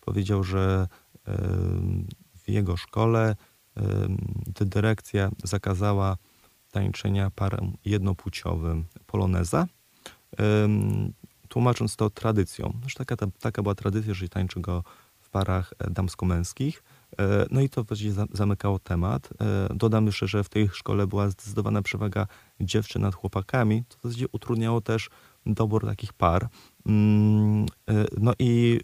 powiedział, 0.00 0.44
że 0.44 0.86
w 2.44 2.48
jego 2.48 2.76
szkole 2.76 3.36
dyrekcja 4.64 5.30
zakazała 5.44 6.16
tańczenia 6.70 7.30
parom 7.30 7.76
jednopłciowym 7.84 8.84
poloneza, 9.06 9.66
tłumacząc 11.48 11.96
to 11.96 12.10
tradycją. 12.10 12.72
taka, 12.94 13.16
taka 13.40 13.62
była 13.62 13.74
tradycja, 13.74 14.14
że 14.14 14.28
tańczy 14.28 14.60
go 14.60 14.84
w 15.20 15.30
parach 15.30 15.74
e, 15.78 15.90
damsko-męskich. 15.90 16.82
E, 17.18 17.46
no 17.50 17.60
i 17.60 17.68
to 17.68 17.84
właściwie 17.84 18.26
zamykało 18.32 18.78
temat. 18.78 19.28
E, 19.40 19.74
dodam 19.74 20.06
jeszcze, 20.06 20.28
że 20.28 20.44
w 20.44 20.48
tej 20.48 20.68
szkole 20.68 21.06
była 21.06 21.30
zdecydowana 21.30 21.82
przewaga 21.82 22.26
dziewczyn 22.60 23.02
nad 23.02 23.14
chłopakami, 23.14 23.84
co 23.88 23.98
w 24.08 24.28
utrudniało 24.32 24.80
też 24.80 25.10
dobór 25.46 25.86
takich 25.86 26.12
par. 26.12 26.48
Mm, 26.86 27.66
no 28.18 28.32
i 28.38 28.80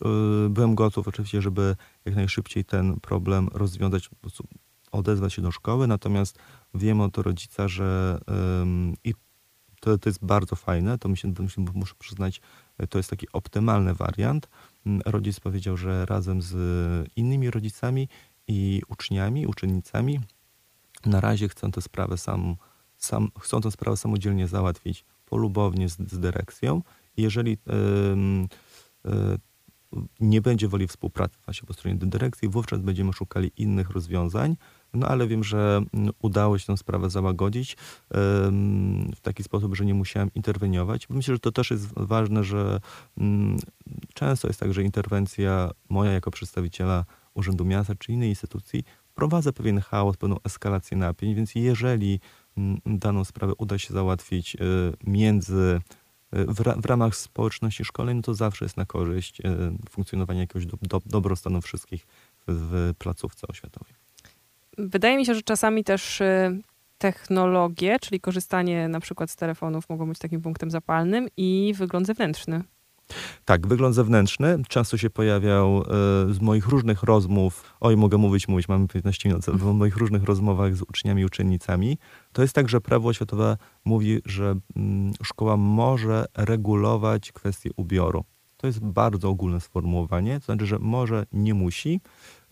byłem 0.51 0.75
gotów 0.75 1.09
oczywiście, 1.09 1.43
żeby 1.43 1.77
jak 2.05 2.15
najszybciej 2.15 2.65
ten 2.65 3.01
problem 3.01 3.49
rozwiązać 3.53 4.11
odezwać 4.97 5.33
się 5.35 5.43
do 5.43 5.53
szkoły, 5.53 5.87
natomiast 5.87 6.39
wiem 6.75 7.01
od 7.01 7.19
rodzica, 7.19 7.69
że 7.69 8.21
i 9.05 9.15
to, 9.81 9.99
to 9.99 10.09
jest 10.09 10.25
bardzo 10.25 10.57
fajne, 10.57 10.99
to 10.99 11.09
mi 11.09 11.17
się, 11.17 11.33
muszę 11.75 11.95
przyznać, 11.99 12.41
to 12.91 12.99
jest 12.99 13.11
taki 13.11 13.27
optymalny 13.33 13.95
wariant. 13.95 14.49
Mm, 14.87 15.03
rodzic 15.07 15.41
powiedział, 15.41 15.77
że 15.77 16.07
razem 16.07 16.43
z 16.43 16.55
innymi 17.17 17.51
rodzicami 17.51 18.09
i 18.49 18.83
uczniami, 18.89 19.47
uczennicami 19.47 20.21
na 21.07 21.21
razie 21.21 21.49
chcą 21.49 21.71
tę 21.71 21.83
sprawę 21.83 22.19
sam, 22.19 22.57
sam, 22.97 23.31
chcą 23.41 23.61
tę 23.61 23.71
sprawę 23.71 23.97
samodzielnie 23.97 24.49
załatwić 24.49 25.05
polubownie 25.25 25.89
z, 25.89 25.97
z 25.97 26.19
dyrekcją. 26.19 26.83
Jeżeli 27.17 27.53
y, 27.53 29.11
y, 29.11 29.39
nie 30.21 30.41
będzie 30.41 30.69
woli 30.69 30.87
współpracy 30.87 31.39
właśnie 31.45 31.67
po 31.67 31.73
stronie 31.73 31.97
dyrekcji, 31.97 32.49
wówczas 32.49 32.81
będziemy 32.81 33.13
szukali 33.13 33.53
innych 33.57 33.91
rozwiązań. 33.91 34.57
No 34.97 35.09
ale 35.09 35.27
wiem, 35.27 35.45
że 35.45 35.83
mm, 35.95 36.13
udało 36.23 36.59
się 36.59 36.67
tę 36.67 36.77
sprawę 36.77 37.11
załagodzić 37.11 37.77
w 39.17 39.21
taki 39.23 39.43
sposób, 39.43 39.77
że 39.77 39.85
nie 39.85 39.95
musiałem 39.95 40.31
interweniować. 40.35 41.09
Myślę, 41.09 41.35
że 41.35 41.39
to 41.39 41.53
też 41.53 41.71
jest 41.71 41.95
ważne, 41.97 42.45
że 42.45 42.81
mm, 43.19 43.59
często 44.15 44.49
jest 44.49 44.61
tak, 44.61 44.75
że 44.75 44.83
interwencja 44.83 45.71
moja 45.89 46.13
jako 46.13 46.31
przedstawiciela 46.31 47.05
Urzędu 47.35 47.65
Miasta 47.65 47.95
czy 47.95 48.13
innej 48.13 48.29
instytucji 48.29 48.85
wprowadza 49.17 49.53
pewien 49.53 49.81
chaos, 49.81 50.17
pewną 50.17 50.37
eskalację 50.45 50.97
napięć, 50.97 51.37
więc 51.37 51.55
jeżeli 51.55 52.21
mm, 52.57 52.81
daną 52.87 53.25
sprawę 53.25 53.53
uda 53.59 53.79
się 53.79 53.95
załatwić 53.95 54.55
y, 54.55 54.59
między 55.07 55.81
y, 56.35 56.45
w, 56.47 56.83
w, 56.83 56.87
ramach 56.87 57.17
społeczności 57.17 57.85
szkolnej, 57.85 58.15
no 58.15 58.23
to 58.23 58.35
zawsze 58.35 58.65
jest 58.65 58.77
na 58.77 58.85
korzyść 58.85 59.41
y, 59.41 59.45
funkcjonowania 59.91 60.41
jakiegoś 60.41 60.67
do, 60.67 60.77
do, 60.83 61.03
dobrostanu 61.07 61.61
wszystkich 61.61 62.07
w, 62.47 62.93
w 62.93 62.95
placówce 62.99 63.47
oświatowej. 63.47 64.06
Wydaje 64.79 65.17
mi 65.17 65.27
się, 65.27 65.35
że 65.35 65.43
czasami 65.43 65.85
też 65.85 66.21
y, 66.21 66.63
technologie, 66.99 67.99
czyli 68.01 68.21
korzystanie 68.21 68.89
na 68.89 69.01
przykład 69.01 69.31
z 69.31 69.37
telefonów 69.37 69.89
mogą 69.89 70.09
być 70.09 70.19
takim 70.19 70.43
punktem 70.43 70.71
zapalnym 70.71 71.29
i 71.37 71.75
wygląd 71.77 72.07
zewnętrzny. 72.07 72.63
Tak, 73.45 73.67
wygląd 73.67 73.95
zewnętrzny 73.95 74.59
często 74.69 74.97
się 74.97 75.11
pojawiał 75.11 75.79
e, 75.79 75.85
z 76.35 76.41
moich 76.41 76.67
różnych 76.67 77.03
rozmów. 77.03 77.77
Oj, 77.81 77.97
mogę 77.97 78.19
mówić, 78.19 78.49
mówić, 78.49 78.69
mamy 78.69 78.89
15 78.89 79.29
minut. 79.29 79.45
W 79.47 79.73
moich 79.73 79.97
różnych 79.97 80.25
rozmowach 80.25 80.77
z 80.77 80.83
uczniami 80.83 81.23
i 81.23 81.25
uczennicami. 81.25 81.99
To 82.33 82.43
jest 82.43 82.55
tak, 82.55 82.69
że 82.69 82.81
prawo 82.81 83.09
oświatowe 83.09 83.57
mówi, 83.85 84.21
że 84.25 84.55
mm, 84.77 85.13
szkoła 85.23 85.57
może 85.57 86.25
regulować 86.35 87.33
kwestie 87.33 87.71
ubioru. 87.77 88.25
To 88.57 88.67
jest 88.67 88.81
bardzo 88.81 89.29
ogólne 89.29 89.61
sformułowanie, 89.61 90.41
to 90.41 90.47
znaczy, 90.47 90.67
że 90.67 90.79
może, 90.79 91.27
nie 91.33 91.55
musi, 91.55 92.01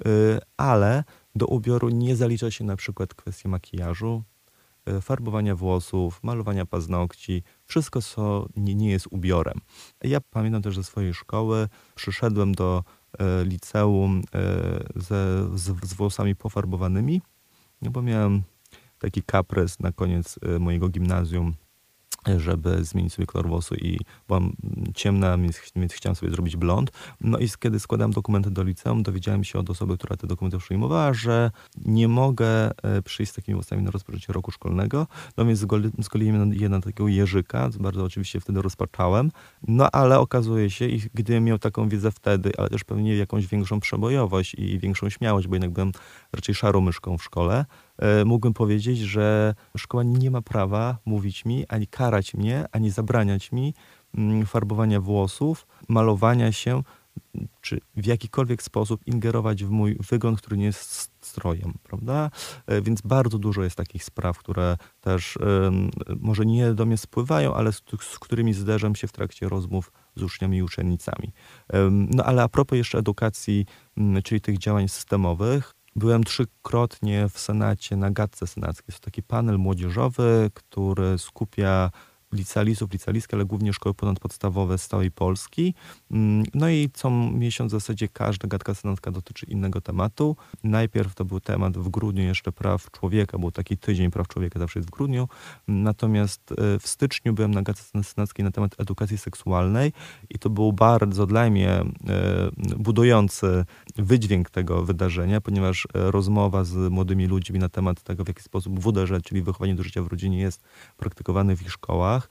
y, 0.06 0.38
ale 0.56 1.04
do 1.34 1.46
ubioru 1.46 1.88
nie 1.88 2.16
zalicza 2.16 2.50
się 2.50 2.64
na 2.64 2.76
przykład 2.76 3.14
kwestie 3.14 3.48
makijażu, 3.48 4.22
y, 4.88 5.00
farbowania 5.00 5.56
włosów, 5.56 6.20
malowania 6.22 6.66
paznokci, 6.66 7.42
wszystko, 7.64 8.02
co 8.02 8.48
nie, 8.56 8.74
nie 8.74 8.90
jest 8.90 9.06
ubiorem. 9.10 9.60
Ja 10.02 10.20
pamiętam 10.20 10.62
też 10.62 10.76
ze 10.76 10.84
swojej 10.84 11.14
szkoły, 11.14 11.68
przyszedłem 11.94 12.54
do 12.54 12.84
y, 13.14 13.44
liceum 13.44 14.22
ze, 14.96 15.48
z, 15.58 15.84
z 15.84 15.94
włosami 15.94 16.36
pofarbowanymi, 16.36 17.22
no 17.82 17.90
bo 17.90 18.02
miałem 18.02 18.42
taki 18.98 19.22
kaprys 19.22 19.80
na 19.80 19.92
koniec 19.92 20.38
mojego 20.60 20.88
gimnazjum, 20.88 21.54
żeby 22.36 22.84
zmienić 22.84 23.12
sobie 23.12 23.26
kolor 23.26 23.48
włosu 23.48 23.74
i 23.74 23.98
byłam 24.28 24.52
ciemna, 24.94 25.38
więc, 25.38 25.92
chciałam 25.92 26.16
sobie 26.16 26.32
zrobić 26.32 26.56
blond. 26.56 26.90
No 27.20 27.38
i 27.38 27.48
kiedy 27.60 27.80
składałem 27.80 28.12
dokumenty 28.12 28.50
do 28.50 28.62
liceum, 28.62 29.02
dowiedziałem 29.02 29.44
się 29.44 29.58
od 29.58 29.70
osoby, 29.70 29.98
która 29.98 30.16
te 30.16 30.26
dokumenty 30.26 30.58
przyjmowała, 30.58 31.14
że 31.14 31.50
nie 31.84 32.08
mogę 32.08 32.70
e, 32.82 33.02
przyjść 33.02 33.32
z 33.32 33.34
takimi 33.34 33.54
włosami 33.54 33.82
na 33.82 33.90
rozpoczęcie 33.90 34.32
roku 34.32 34.50
szkolnego. 34.50 35.06
No 35.36 35.44
więc 35.44 35.66
zgoliłem 35.98 36.54
je 36.54 36.68
na 36.68 36.80
takiego 36.80 37.08
jeżyka, 37.08 37.70
bardzo 37.80 38.04
oczywiście 38.04 38.40
wtedy 38.40 38.62
rozpaczałem. 38.62 39.30
No 39.68 39.90
ale 39.90 40.20
okazuje 40.20 40.70
się, 40.70 40.88
i 40.88 41.02
gdybym 41.14 41.44
miał 41.44 41.58
taką 41.58 41.88
wiedzę 41.88 42.10
wtedy, 42.10 42.52
ale 42.58 42.68
też 42.68 42.84
pewnie 42.84 43.16
jakąś 43.16 43.46
większą 43.46 43.80
przebojowość 43.80 44.54
i 44.54 44.78
większą 44.78 45.10
śmiałość, 45.10 45.48
bo 45.48 45.54
jednak 45.54 45.70
byłem 45.70 45.92
raczej 46.32 46.54
szarą 46.54 46.80
myszką 46.80 47.18
w 47.18 47.24
szkole, 47.24 47.64
mógłbym 48.24 48.54
powiedzieć, 48.54 48.98
że 48.98 49.54
szkoła 49.76 50.02
nie 50.02 50.30
ma 50.30 50.42
prawa 50.42 50.98
mówić 51.04 51.44
mi, 51.44 51.66
ani 51.68 51.86
karać 51.86 52.34
mnie, 52.34 52.64
ani 52.72 52.90
zabraniać 52.90 53.52
mi 53.52 53.74
mm, 54.14 54.46
farbowania 54.46 55.00
włosów, 55.00 55.66
malowania 55.88 56.52
się, 56.52 56.82
czy 57.60 57.80
w 57.96 58.06
jakikolwiek 58.06 58.62
sposób 58.62 59.06
ingerować 59.06 59.64
w 59.64 59.70
mój 59.70 59.96
wygląd, 60.10 60.38
który 60.38 60.56
nie 60.56 60.64
jest 60.64 61.10
strojem, 61.20 61.74
prawda? 61.82 62.30
E, 62.66 62.82
więc 62.82 63.00
bardzo 63.00 63.38
dużo 63.38 63.62
jest 63.62 63.76
takich 63.76 64.04
spraw, 64.04 64.38
które 64.38 64.76
też 65.00 65.38
może 66.20 66.46
nie 66.46 66.74
do 66.74 66.86
mnie 66.86 66.96
spływają, 66.96 67.54
ale 67.54 67.72
z, 67.72 67.82
z 68.00 68.18
którymi 68.18 68.54
zderzam 68.54 68.94
się 68.94 69.06
w 69.06 69.12
trakcie 69.12 69.48
rozmów 69.48 69.92
z 70.16 70.22
uczniami 70.22 70.58
i 70.58 70.62
uczennicami. 70.62 71.32
No 71.90 72.24
ale 72.24 72.42
a 72.42 72.48
propos 72.48 72.76
jeszcze 72.76 72.98
edukacji, 72.98 73.66
mm, 73.96 74.22
czyli 74.22 74.40
tych 74.40 74.58
działań 74.58 74.88
systemowych, 74.88 75.74
Byłem 75.96 76.24
trzykrotnie 76.24 77.28
w 77.28 77.38
Senacie 77.38 77.96
na 77.96 78.10
gadce 78.10 78.46
senackiej. 78.46 78.84
Jest 78.88 79.00
to 79.00 79.04
taki 79.04 79.22
panel 79.22 79.58
młodzieżowy, 79.58 80.50
który 80.54 81.18
skupia 81.18 81.90
licealistów, 82.34 82.92
licealistki, 82.92 83.36
ale 83.36 83.44
głównie 83.44 83.72
szkoły 83.72 83.94
ponadpodstawowe 83.94 84.78
z 84.78 84.88
całej 84.88 85.10
Polski. 85.10 85.74
Mm, 86.10 86.44
no 86.54 86.68
i 86.68 86.90
co 86.94 87.10
miesiąc 87.10 87.72
w 87.72 87.76
zasadzie 87.76 88.08
każda 88.08 88.48
gadka 88.48 88.74
senacka 88.74 89.10
dotyczy 89.10 89.46
innego 89.46 89.80
tematu. 89.80 90.36
Najpierw 90.64 91.14
to 91.14 91.24
był 91.24 91.40
temat 91.40 91.78
w 91.78 91.88
grudniu 91.88 92.22
jeszcze 92.22 92.52
praw 92.52 92.90
człowieka, 92.90 93.38
był 93.38 93.50
taki 93.50 93.76
tydzień 93.76 94.10
praw 94.10 94.28
człowieka, 94.28 94.58
zawsze 94.58 94.78
jest 94.78 94.88
w 94.88 94.92
grudniu. 94.92 95.28
Natomiast 95.68 96.52
e, 96.52 96.78
w 96.78 96.88
styczniu 96.88 97.32
byłem 97.32 97.54
na 97.54 97.62
gadce 97.62 98.02
senackiej 98.02 98.44
na 98.44 98.50
temat 98.50 98.80
edukacji 98.80 99.18
seksualnej 99.18 99.92
i 100.30 100.38
to 100.38 100.50
był 100.50 100.72
bardzo 100.72 101.26
dla 101.26 101.50
mnie 101.50 101.70
e, 101.70 101.84
budujący 102.78 103.64
wydźwięk 103.96 104.50
tego 104.50 104.84
wydarzenia, 104.84 105.40
ponieważ 105.40 105.86
e, 105.86 106.10
rozmowa 106.10 106.64
z 106.64 106.92
młodymi 106.92 107.26
ludźmi 107.26 107.58
na 107.58 107.68
temat 107.68 108.02
tego, 108.02 108.24
w 108.24 108.28
jaki 108.28 108.42
sposób 108.42 108.80
WDŻ, 108.80 109.22
czyli 109.24 109.42
wychowanie 109.42 109.74
do 109.74 109.82
życia 109.82 110.02
w 110.02 110.06
rodzinie 110.06 110.38
jest 110.38 110.62
praktykowany 110.96 111.56
w 111.56 111.62
ich 111.62 111.72
szkołach, 111.72 112.23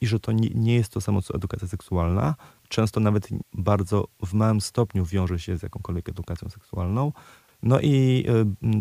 i 0.00 0.06
że 0.06 0.20
to 0.20 0.32
nie, 0.32 0.74
jest 0.74 0.92
to 0.92 1.00
samo 1.00 1.22
co 1.22 1.34
edukacja 1.34 1.68
seksualna. 1.68 2.34
Często 2.68 3.00
nawet 3.00 3.28
bardzo 3.52 4.08
w 4.26 4.34
małym 4.34 4.60
stopniu 4.60 5.04
wiąże 5.04 5.38
się 5.38 5.58
z 5.58 5.62
jakąkolwiek 5.62 6.08
edukacją 6.08 6.48
seksualną. 6.48 7.12
No 7.62 7.80
i 7.80 8.24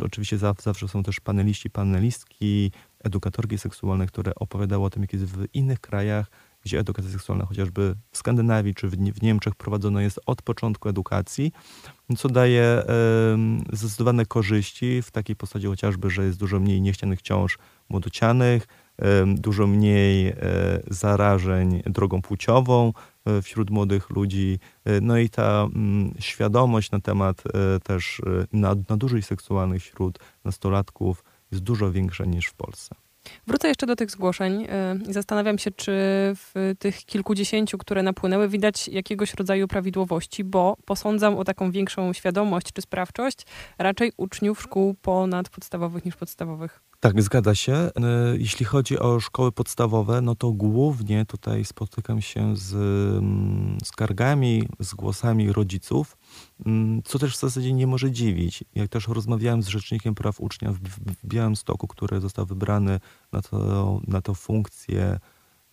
y, 0.02 0.04
oczywiście 0.06 0.38
zawsze 0.38 0.88
są 0.88 1.04
też 1.04 1.20
paneliści, 1.20 1.70
panelistki, 1.70 2.72
edukatorki 3.04 3.58
seksualne, 3.58 4.08
które 4.08 4.36
opowiadały 4.36 4.86
o 4.86 4.90
tym, 4.90 5.02
jak 5.02 5.14
jest 5.14 5.26
w 5.26 5.46
innych 5.54 5.80
krajach, 5.80 6.32
gdzie 6.62 6.80
edukacja 6.80 7.12
seksualna 7.12 7.46
chociażby 7.46 7.96
w 8.12 8.18
Skandynawii 8.18 8.76
czy 8.76 8.88
w, 8.88 8.96
w 8.96 9.22
Niemczech 9.22 9.56
prowadzona 9.56 10.02
jest 10.02 10.20
od 10.26 10.42
początku 10.42 10.90
edukacji, 10.90 11.52
co 12.18 12.30
daje 12.30 12.84
y, 13.72 13.78
zdecydowane 13.78 14.26
korzyści 14.26 15.02
w 15.02 15.12
takiej 15.12 15.36
postaci 15.36 15.68
chociażby, 15.68 16.10
że 16.10 16.26
jest 16.26 16.40
dużo 16.40 16.60
mniej 16.60 16.82
niechcianych 16.82 17.22
ciąż 17.22 17.58
młodocianych, 17.90 18.68
dużo 19.26 19.68
mniej 19.68 20.28
e, 20.28 20.36
zarażeń 20.88 21.82
drogą 21.86 22.22
płciową 22.22 22.94
e, 23.26 23.42
wśród 23.42 23.70
młodych 23.70 24.10
ludzi. 24.10 24.60
E, 24.86 25.02
no 25.02 25.18
i 25.18 25.30
ta 25.30 25.68
mm, 25.76 26.14
świadomość 26.20 26.92
na 26.92 27.00
temat 27.00 27.44
też 27.84 28.22
nadużyć 28.90 29.26
seksualnych 29.26 29.84
wśród 29.84 30.20
nastolatków 30.44 31.24
jest 31.52 31.64
dużo 31.64 31.92
większa 31.92 32.26
niż 32.26 32.48
w 32.48 32.54
Polsce. 32.54 32.96
Wrócę 33.48 33.68
jeszcze 33.68 33.86
do 33.86 33.96
tych 33.96 34.12
zgłoszeń 34.12 34.68
i 35.10 35.14
zastanawiam 35.14 35.58
się, 35.58 35.72
czy 35.72 35.92
w 36.36 36.74
tych 36.80 36.98
kilkudziesięciu, 36.98 37.78
które 37.78 38.04
napłynęły, 38.04 38.50
widać 38.50 38.88
jakiegoś 38.88 39.34
rodzaju 39.34 39.68
prawidłowości, 39.68 40.44
bo 40.44 40.78
posądzam 40.86 41.38
o 41.38 41.44
taką 41.44 41.72
większą 41.72 42.14
świadomość 42.14 42.74
czy 42.74 42.82
sprawczość 42.82 43.46
raczej 43.78 44.12
uczniów 44.18 44.62
szkół 44.62 44.94
ponadpodstawowych 44.94 46.06
niż 46.06 46.16
podstawowych. 46.16 46.87
Tak, 47.00 47.22
zgadza 47.22 47.56
się. 47.56 47.74
E, 47.74 47.92
jeśli 48.38 48.66
chodzi 48.66 49.00
o 49.00 49.20
szkoły 49.20 49.52
podstawowe, 49.52 50.22
no 50.22 50.36
to 50.36 50.52
głównie 50.52 51.26
tutaj 51.26 51.66
spotykam 51.66 52.22
się 52.22 52.56
z 52.56 52.74
mm, 52.74 53.78
skargami, 53.84 54.64
z 54.80 54.94
głosami 54.94 55.52
rodziców, 55.52 56.18
mm, 56.66 57.04
co 57.04 57.20
też 57.20 57.36
w 57.36 57.40
zasadzie 57.40 57.74
nie 57.74 57.88
może 57.88 58.12
dziwić. 58.12 58.64
Jak 58.76 58.90
też 58.90 59.08
rozmawiałem 59.08 59.64
z 59.64 59.68
Rzecznikiem 59.68 60.16
Praw 60.16 60.42
Ucznia 60.42 60.72
w, 60.72 61.26
Białymstoku, 61.26 61.88
który 61.88 62.20
został 62.20 62.46
wybrany 62.46 63.00
na, 63.32 63.42
to, 63.42 64.02
na 64.08 64.22
tą 64.22 64.34
funkcję 64.34 65.20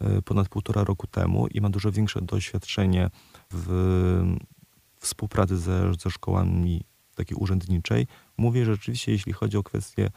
e, 0.01 0.23
ponad 0.23 0.49
półtora 0.49 0.85
roku 0.85 1.07
temu 1.07 1.47
i 1.47 1.61
ma 1.61 1.71
dużo 1.71 1.93
większe 1.93 2.21
doświadczenie 2.23 3.11
w 3.53 4.37
współpracy 5.01 5.57
ze, 5.57 5.95
ze 5.95 6.11
szkołami 6.11 6.85
takiej 7.15 7.37
urzędniczej, 7.37 8.07
mówię, 8.37 8.65
że 8.65 8.73
rzeczywiście 8.73 9.13
jeśli 9.13 9.33
chodzi 9.33 9.57
o 9.57 9.63
kwestie 9.63 10.11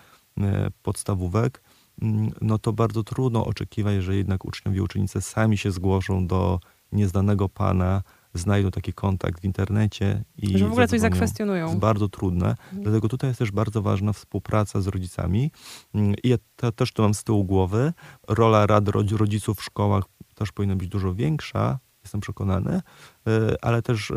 podstawówek, 0.82 1.62
mm, 2.02 2.32
no 2.42 2.58
to 2.58 2.74
bardzo 2.74 3.04
trudno 3.04 3.46
oczekiwać, 3.46 4.04
że 4.04 4.16
jednak 4.16 4.46
uczniowie 4.46 4.78
i 4.78 4.82
uczennice 4.82 5.22
sami 5.22 5.58
się 5.58 5.72
zgłoszą 5.72 6.28
do 6.28 6.60
nieznanego 6.92 7.50
pana, 7.50 8.04
znajdą 8.34 8.72
taki 8.72 8.94
kontakt 8.94 9.42
w 9.42 9.44
internecie 9.44 10.24
i. 10.38 10.58
Że 10.58 10.68
w 10.68 10.72
ogóle 10.72 10.88
coś 10.88 11.00
zakwestionują. 11.00 11.68
Jest 11.68 11.80
bardzo 11.80 12.10
trudne. 12.10 12.50
Mhm. 12.50 12.84
Dlatego 12.84 13.10
tutaj 13.10 13.30
jest 13.30 13.40
też 13.40 13.52
bardzo 13.52 13.82
ważna 13.82 14.14
współpraca 14.14 14.82
z 14.82 14.88
rodzicami. 14.88 15.52
Mm, 15.94 16.16
I 16.24 16.30
ja 16.30 16.38
to, 16.56 16.72
też 16.72 16.94
to 16.94 17.04
mam 17.04 17.14
z 17.14 17.24
tyłu 17.24 17.46
głowy. 17.46 17.94
Rola 18.28 18.66
rad 18.66 18.90
rodziców 19.12 19.58
w 19.58 19.64
szkołach 19.64 20.04
też 20.36 20.52
powinna 20.52 20.76
być 20.76 20.90
dużo 20.90 21.14
większa, 21.14 21.80
jestem 22.08 22.22
przekonany, 22.22 22.82
e, 23.28 23.56
ale 23.62 23.82
też 23.82 24.12
e, 24.12 24.16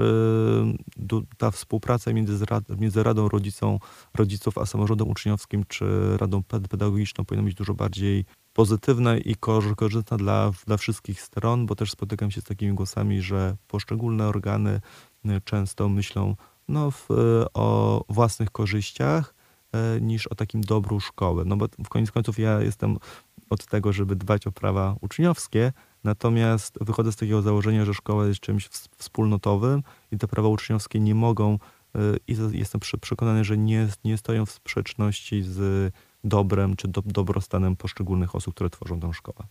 ta 1.38 1.50
współpraca 1.50 2.12
między, 2.12 2.44
między 2.78 3.02
Radą 3.02 3.28
Rodzicą, 3.28 3.78
Rodziców 4.14 4.58
a 4.58 4.66
samorządem 4.66 5.08
uczniowskim 5.08 5.64
czy 5.68 6.16
Radą 6.16 6.42
Pedagogiczną 6.42 7.24
powinna 7.24 7.44
być 7.44 7.54
dużo 7.54 7.74
bardziej 7.74 8.24
pozytywna 8.52 9.16
i 9.16 9.34
korzystna 9.76 10.16
dla, 10.16 10.50
dla 10.66 10.76
wszystkich 10.76 11.22
stron, 11.22 11.66
bo 11.66 11.74
też 11.74 11.90
spotykam 11.90 12.30
się 12.30 12.40
z 12.40 12.44
takimi 12.44 12.74
głosami, 12.74 13.22
że 13.22 13.56
poszczególne 13.68 14.28
organy 14.28 14.80
e, 15.24 15.40
często 15.40 15.88
myślą 15.88 16.36
no, 16.68 16.90
w, 16.90 17.08
o 17.54 18.04
własnych 18.08 18.50
korzyściach 18.50 19.34
niż 20.00 20.26
o 20.26 20.34
takim 20.34 20.60
dobru 20.60 21.00
szkoły. 21.00 21.44
No 21.44 21.56
bo 21.56 21.66
w 21.84 21.88
koniec 21.88 22.10
końców 22.10 22.38
ja 22.38 22.60
jestem 22.60 22.98
od 23.50 23.66
tego, 23.66 23.92
żeby 23.92 24.16
dbać 24.16 24.46
o 24.46 24.52
prawa 24.52 24.96
uczniowskie, 25.00 25.72
Natomiast 26.04 26.78
wychodzę 26.80 27.12
z 27.12 27.16
takiego 27.16 27.42
założenia, 27.42 27.84
że 27.84 27.94
szkoła 27.94 28.26
jest 28.26 28.40
czymś 28.40 28.68
wspólnotowym 28.96 29.82
i 30.12 30.18
te 30.18 30.28
prawa 30.28 30.48
uczniowskie 30.48 31.00
nie 31.00 31.14
mogą 31.14 31.58
y, 31.96 31.98
i 32.28 32.36
jestem 32.52 32.80
przekonany, 33.00 33.44
że 33.44 33.58
nie, 33.58 33.88
nie 34.04 34.18
stoją 34.18 34.46
w 34.46 34.50
sprzeczności 34.50 35.42
z 35.42 35.92
dobrem 36.24 36.76
czy 36.76 36.88
do, 36.88 37.02
dobrostanem 37.02 37.76
poszczególnych 37.76 38.34
osób, 38.34 38.54
które 38.54 38.70
tworzą 38.70 39.00
tę 39.00 39.12
szkołę. 39.12 39.46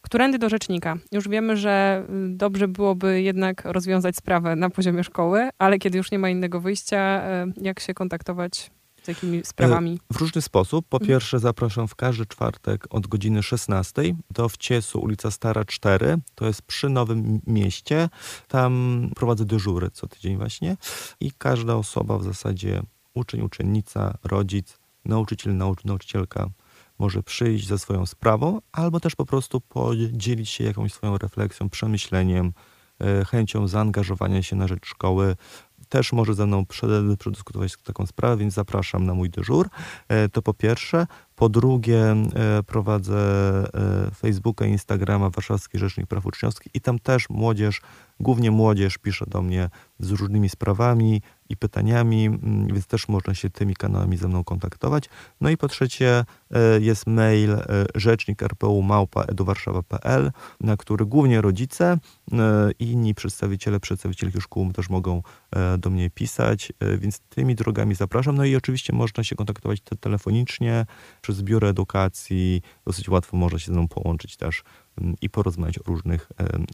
Którędy 0.00 0.38
do 0.38 0.48
rzecznika? 0.48 0.96
Już 1.12 1.28
wiemy, 1.28 1.56
że 1.56 2.04
y, 2.10 2.36
dobrze 2.36 2.68
byłoby 2.68 3.22
jednak 3.22 3.64
rozwiązać 3.64 4.16
sprawę 4.16 4.56
na 4.56 4.70
poziomie 4.70 5.04
szkoły, 5.04 5.48
ale 5.58 5.78
kiedy 5.78 5.98
już 5.98 6.10
nie 6.10 6.18
ma 6.18 6.30
innego 6.30 6.60
wyjścia, 6.60 7.22
y, 7.44 7.64
jak 7.64 7.80
się 7.80 7.94
kontaktować 7.94 8.70
Z 9.06 9.08
jakimi 9.08 9.44
sprawami? 9.44 10.00
W 10.12 10.16
różny 10.16 10.42
sposób. 10.42 10.86
Po 10.88 10.96
Mhm. 10.96 11.08
pierwsze 11.08 11.38
zapraszam 11.38 11.88
w 11.88 11.94
każdy 11.94 12.26
czwartek 12.26 12.86
od 12.90 13.06
godziny 13.06 13.42
16 13.42 14.02
do 14.30 14.48
Wciesu, 14.48 15.00
ulica 15.00 15.30
Stara 15.30 15.64
4. 15.64 16.18
To 16.34 16.46
jest 16.46 16.62
przy 16.62 16.88
Nowym 16.88 17.40
Mieście. 17.46 18.08
Tam 18.48 19.10
prowadzę 19.16 19.44
dyżury 19.44 19.90
co 19.90 20.06
tydzień 20.06 20.36
właśnie 20.36 20.76
i 21.20 21.32
każda 21.38 21.74
osoba 21.74 22.18
w 22.18 22.24
zasadzie, 22.24 22.82
uczeń, 23.14 23.40
uczennica, 23.40 24.18
rodzic, 24.24 24.78
nauczyciel, 25.04 25.56
nauc 25.56 25.84
nauczycielka 25.84 26.48
może 26.98 27.22
przyjść 27.22 27.66
ze 27.66 27.78
swoją 27.78 28.06
sprawą, 28.06 28.60
albo 28.72 29.00
też 29.00 29.14
po 29.14 29.26
prostu 29.26 29.60
podzielić 29.60 30.48
się 30.50 30.64
jakąś 30.64 30.92
swoją 30.92 31.18
refleksją, 31.18 31.70
przemyśleniem, 31.70 32.52
e, 33.00 33.24
chęcią 33.24 33.68
zaangażowania 33.68 34.42
się 34.42 34.56
na 34.56 34.68
rzecz 34.68 34.86
szkoły. 34.86 35.36
Też 35.88 36.12
może 36.12 36.34
ze 36.34 36.46
mną 36.46 36.64
przed- 36.66 37.16
przedyskutować 37.18 37.76
taką 37.76 38.06
sprawę, 38.06 38.36
więc 38.36 38.54
zapraszam 38.54 39.06
na 39.06 39.14
mój 39.14 39.30
dyżur. 39.30 39.68
E, 40.08 40.28
To 40.28 40.42
po 40.42 40.54
pierwsze. 40.54 41.06
Po 41.36 41.48
drugie, 41.48 42.02
e, 42.12 42.62
prowadzę 42.66 43.18
e, 44.08 44.10
Facebooka 44.14 44.66
i 44.66 44.70
Instagrama 44.70 45.30
Warszawski 45.30 45.78
Rzecznik 45.78 46.06
Praw 46.06 46.26
Uczniowskich 46.26 46.74
i 46.74 46.80
tam 46.80 46.98
też 46.98 47.30
młodzież, 47.30 47.80
głównie 48.20 48.50
młodzież 48.50 48.98
pisze 48.98 49.26
do 49.26 49.42
mnie 49.42 49.70
z 49.98 50.10
różnymi 50.10 50.48
sprawami 50.48 51.22
i 51.48 51.56
pytaniami, 51.56 52.26
mm, 52.26 52.66
więc 52.66 52.86
też 52.86 53.08
można 53.08 53.34
się 53.34 53.50
tymi 53.50 53.74
kanałami 53.74 54.16
ze 54.16 54.28
mną 54.28 54.44
kontaktować. 54.44 55.04
No 55.40 55.50
i 55.50 55.56
po 55.56 55.68
trzecie 55.68 56.24
jest 56.80 57.06
mail 57.06 57.56
rzecznik 57.94 58.42
rpu 58.42 58.82
małpa 58.82 59.24
na 60.60 60.76
który 60.76 61.06
głównie 61.06 61.40
rodzice 61.40 61.98
i 62.78 62.90
inni 62.90 63.14
przedstawiciele, 63.14 63.80
przedstawicielki 63.80 64.40
szkół 64.40 64.72
też 64.72 64.90
mogą 64.90 65.22
e, 65.50 65.78
do 65.78 65.90
mnie 65.90 66.10
pisać, 66.10 66.72
e, 66.80 66.98
więc 66.98 67.20
tymi 67.20 67.54
drogami 67.54 67.94
zapraszam. 67.94 68.36
No 68.36 68.44
i 68.44 68.56
oczywiście 68.56 68.92
można 68.92 69.24
się 69.24 69.36
kontaktować 69.36 69.80
te- 69.80 69.96
telefonicznie 69.96 70.86
przez 71.22 71.42
Biuro 71.42 71.68
Edukacji. 71.68 72.62
Dosyć 72.86 73.08
łatwo 73.08 73.36
można 73.36 73.58
się 73.58 73.66
ze 73.66 73.72
mną 73.72 73.88
połączyć 73.88 74.36
też 74.36 74.62
mm, 74.98 75.14
i 75.20 75.30
porozmawiać 75.30 75.78
o 75.78 75.82
różnych 75.86 76.28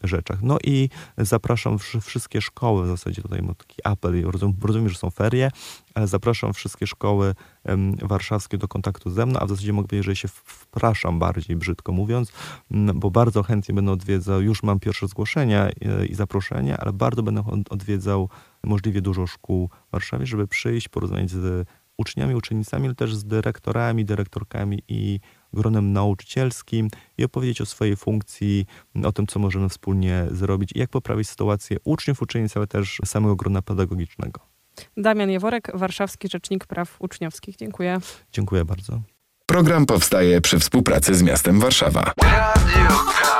rzeczach. 0.04 0.42
No 0.42 0.58
i 0.64 0.88
zapraszam 1.18 1.78
wszy- 1.78 2.00
wszystkie 2.00 2.40
szkoły, 2.40 2.84
w 2.84 2.88
zasadzie 2.88 3.22
tutaj 3.22 3.42
mam 3.42 3.54
taki 3.54 3.76
apel, 3.84 4.22
rozumiem, 4.24 4.56
rozumiem, 4.62 4.88
że 4.88 4.98
są 4.98 5.10
ferie, 5.10 5.50
zapraszam 6.04 6.52
wszystkie 6.52 6.86
szkoły 6.86 7.34
warszawskie 8.02 8.58
do 8.58 8.68
kontaktu 8.68 9.10
ze 9.10 9.26
mną, 9.26 9.40
a 9.40 9.46
w 9.46 9.48
zasadzie 9.48 9.72
mogę 9.72 9.88
powiedzieć, 9.88 10.06
że 10.06 10.16
się 10.16 10.28
wpraszam 10.28 11.18
bardziej, 11.18 11.56
brzydko 11.56 11.92
mówiąc, 11.92 12.32
bo 12.94 13.10
bardzo 13.10 13.42
chętnie 13.42 13.74
będę 13.74 13.92
odwiedzał, 13.92 14.42
już 14.42 14.62
mam 14.62 14.80
pierwsze 14.80 15.08
zgłoszenia 15.08 15.68
e, 15.68 16.06
i 16.06 16.14
zaproszenia, 16.14 16.76
ale 16.76 16.92
bardzo 16.92 17.22
będę 17.22 17.44
od- 17.46 17.72
odwiedzał 17.72 18.28
możliwie 18.64 19.02
dużo 19.02 19.26
szkół 19.26 19.70
w 19.88 19.92
Warszawie, 19.92 20.26
żeby 20.26 20.46
przyjść, 20.46 20.88
porozmawiać 20.88 21.30
z 21.30 21.68
uczniami, 21.96 22.34
uczennicami, 22.34 22.86
ale 22.86 22.94
też 22.94 23.16
z 23.16 23.24
dyrektorami, 23.24 24.04
dyrektorkami 24.04 24.82
i 24.88 25.20
gronem 25.52 25.92
nauczycielskim 25.92 26.88
i 27.18 27.24
opowiedzieć 27.24 27.60
o 27.60 27.66
swojej 27.66 27.96
funkcji, 27.96 28.66
o 29.04 29.12
tym, 29.12 29.26
co 29.26 29.38
możemy 29.38 29.68
wspólnie 29.68 30.26
zrobić 30.30 30.70
i 30.74 30.78
jak 30.78 30.90
poprawić 30.90 31.28
sytuację 31.28 31.76
uczniów, 31.84 32.22
uczennic, 32.22 32.56
ale 32.56 32.66
też 32.66 33.00
samego 33.04 33.36
grona 33.36 33.62
pedagogicznego. 33.62 34.51
Damian 34.96 35.30
Jaworek, 35.30 35.70
Warszawski 35.74 36.28
Rzecznik 36.28 36.66
Praw 36.66 36.96
Uczniowskich. 36.98 37.56
Dziękuję. 37.56 37.98
Dziękuję 38.32 38.64
bardzo. 38.64 39.00
Program 39.46 39.86
powstaje 39.86 40.40
przy 40.40 40.58
współpracy 40.58 41.14
z 41.14 41.22
miastem 41.22 41.60
Warszawa. 41.60 42.12
Radio 42.22 43.31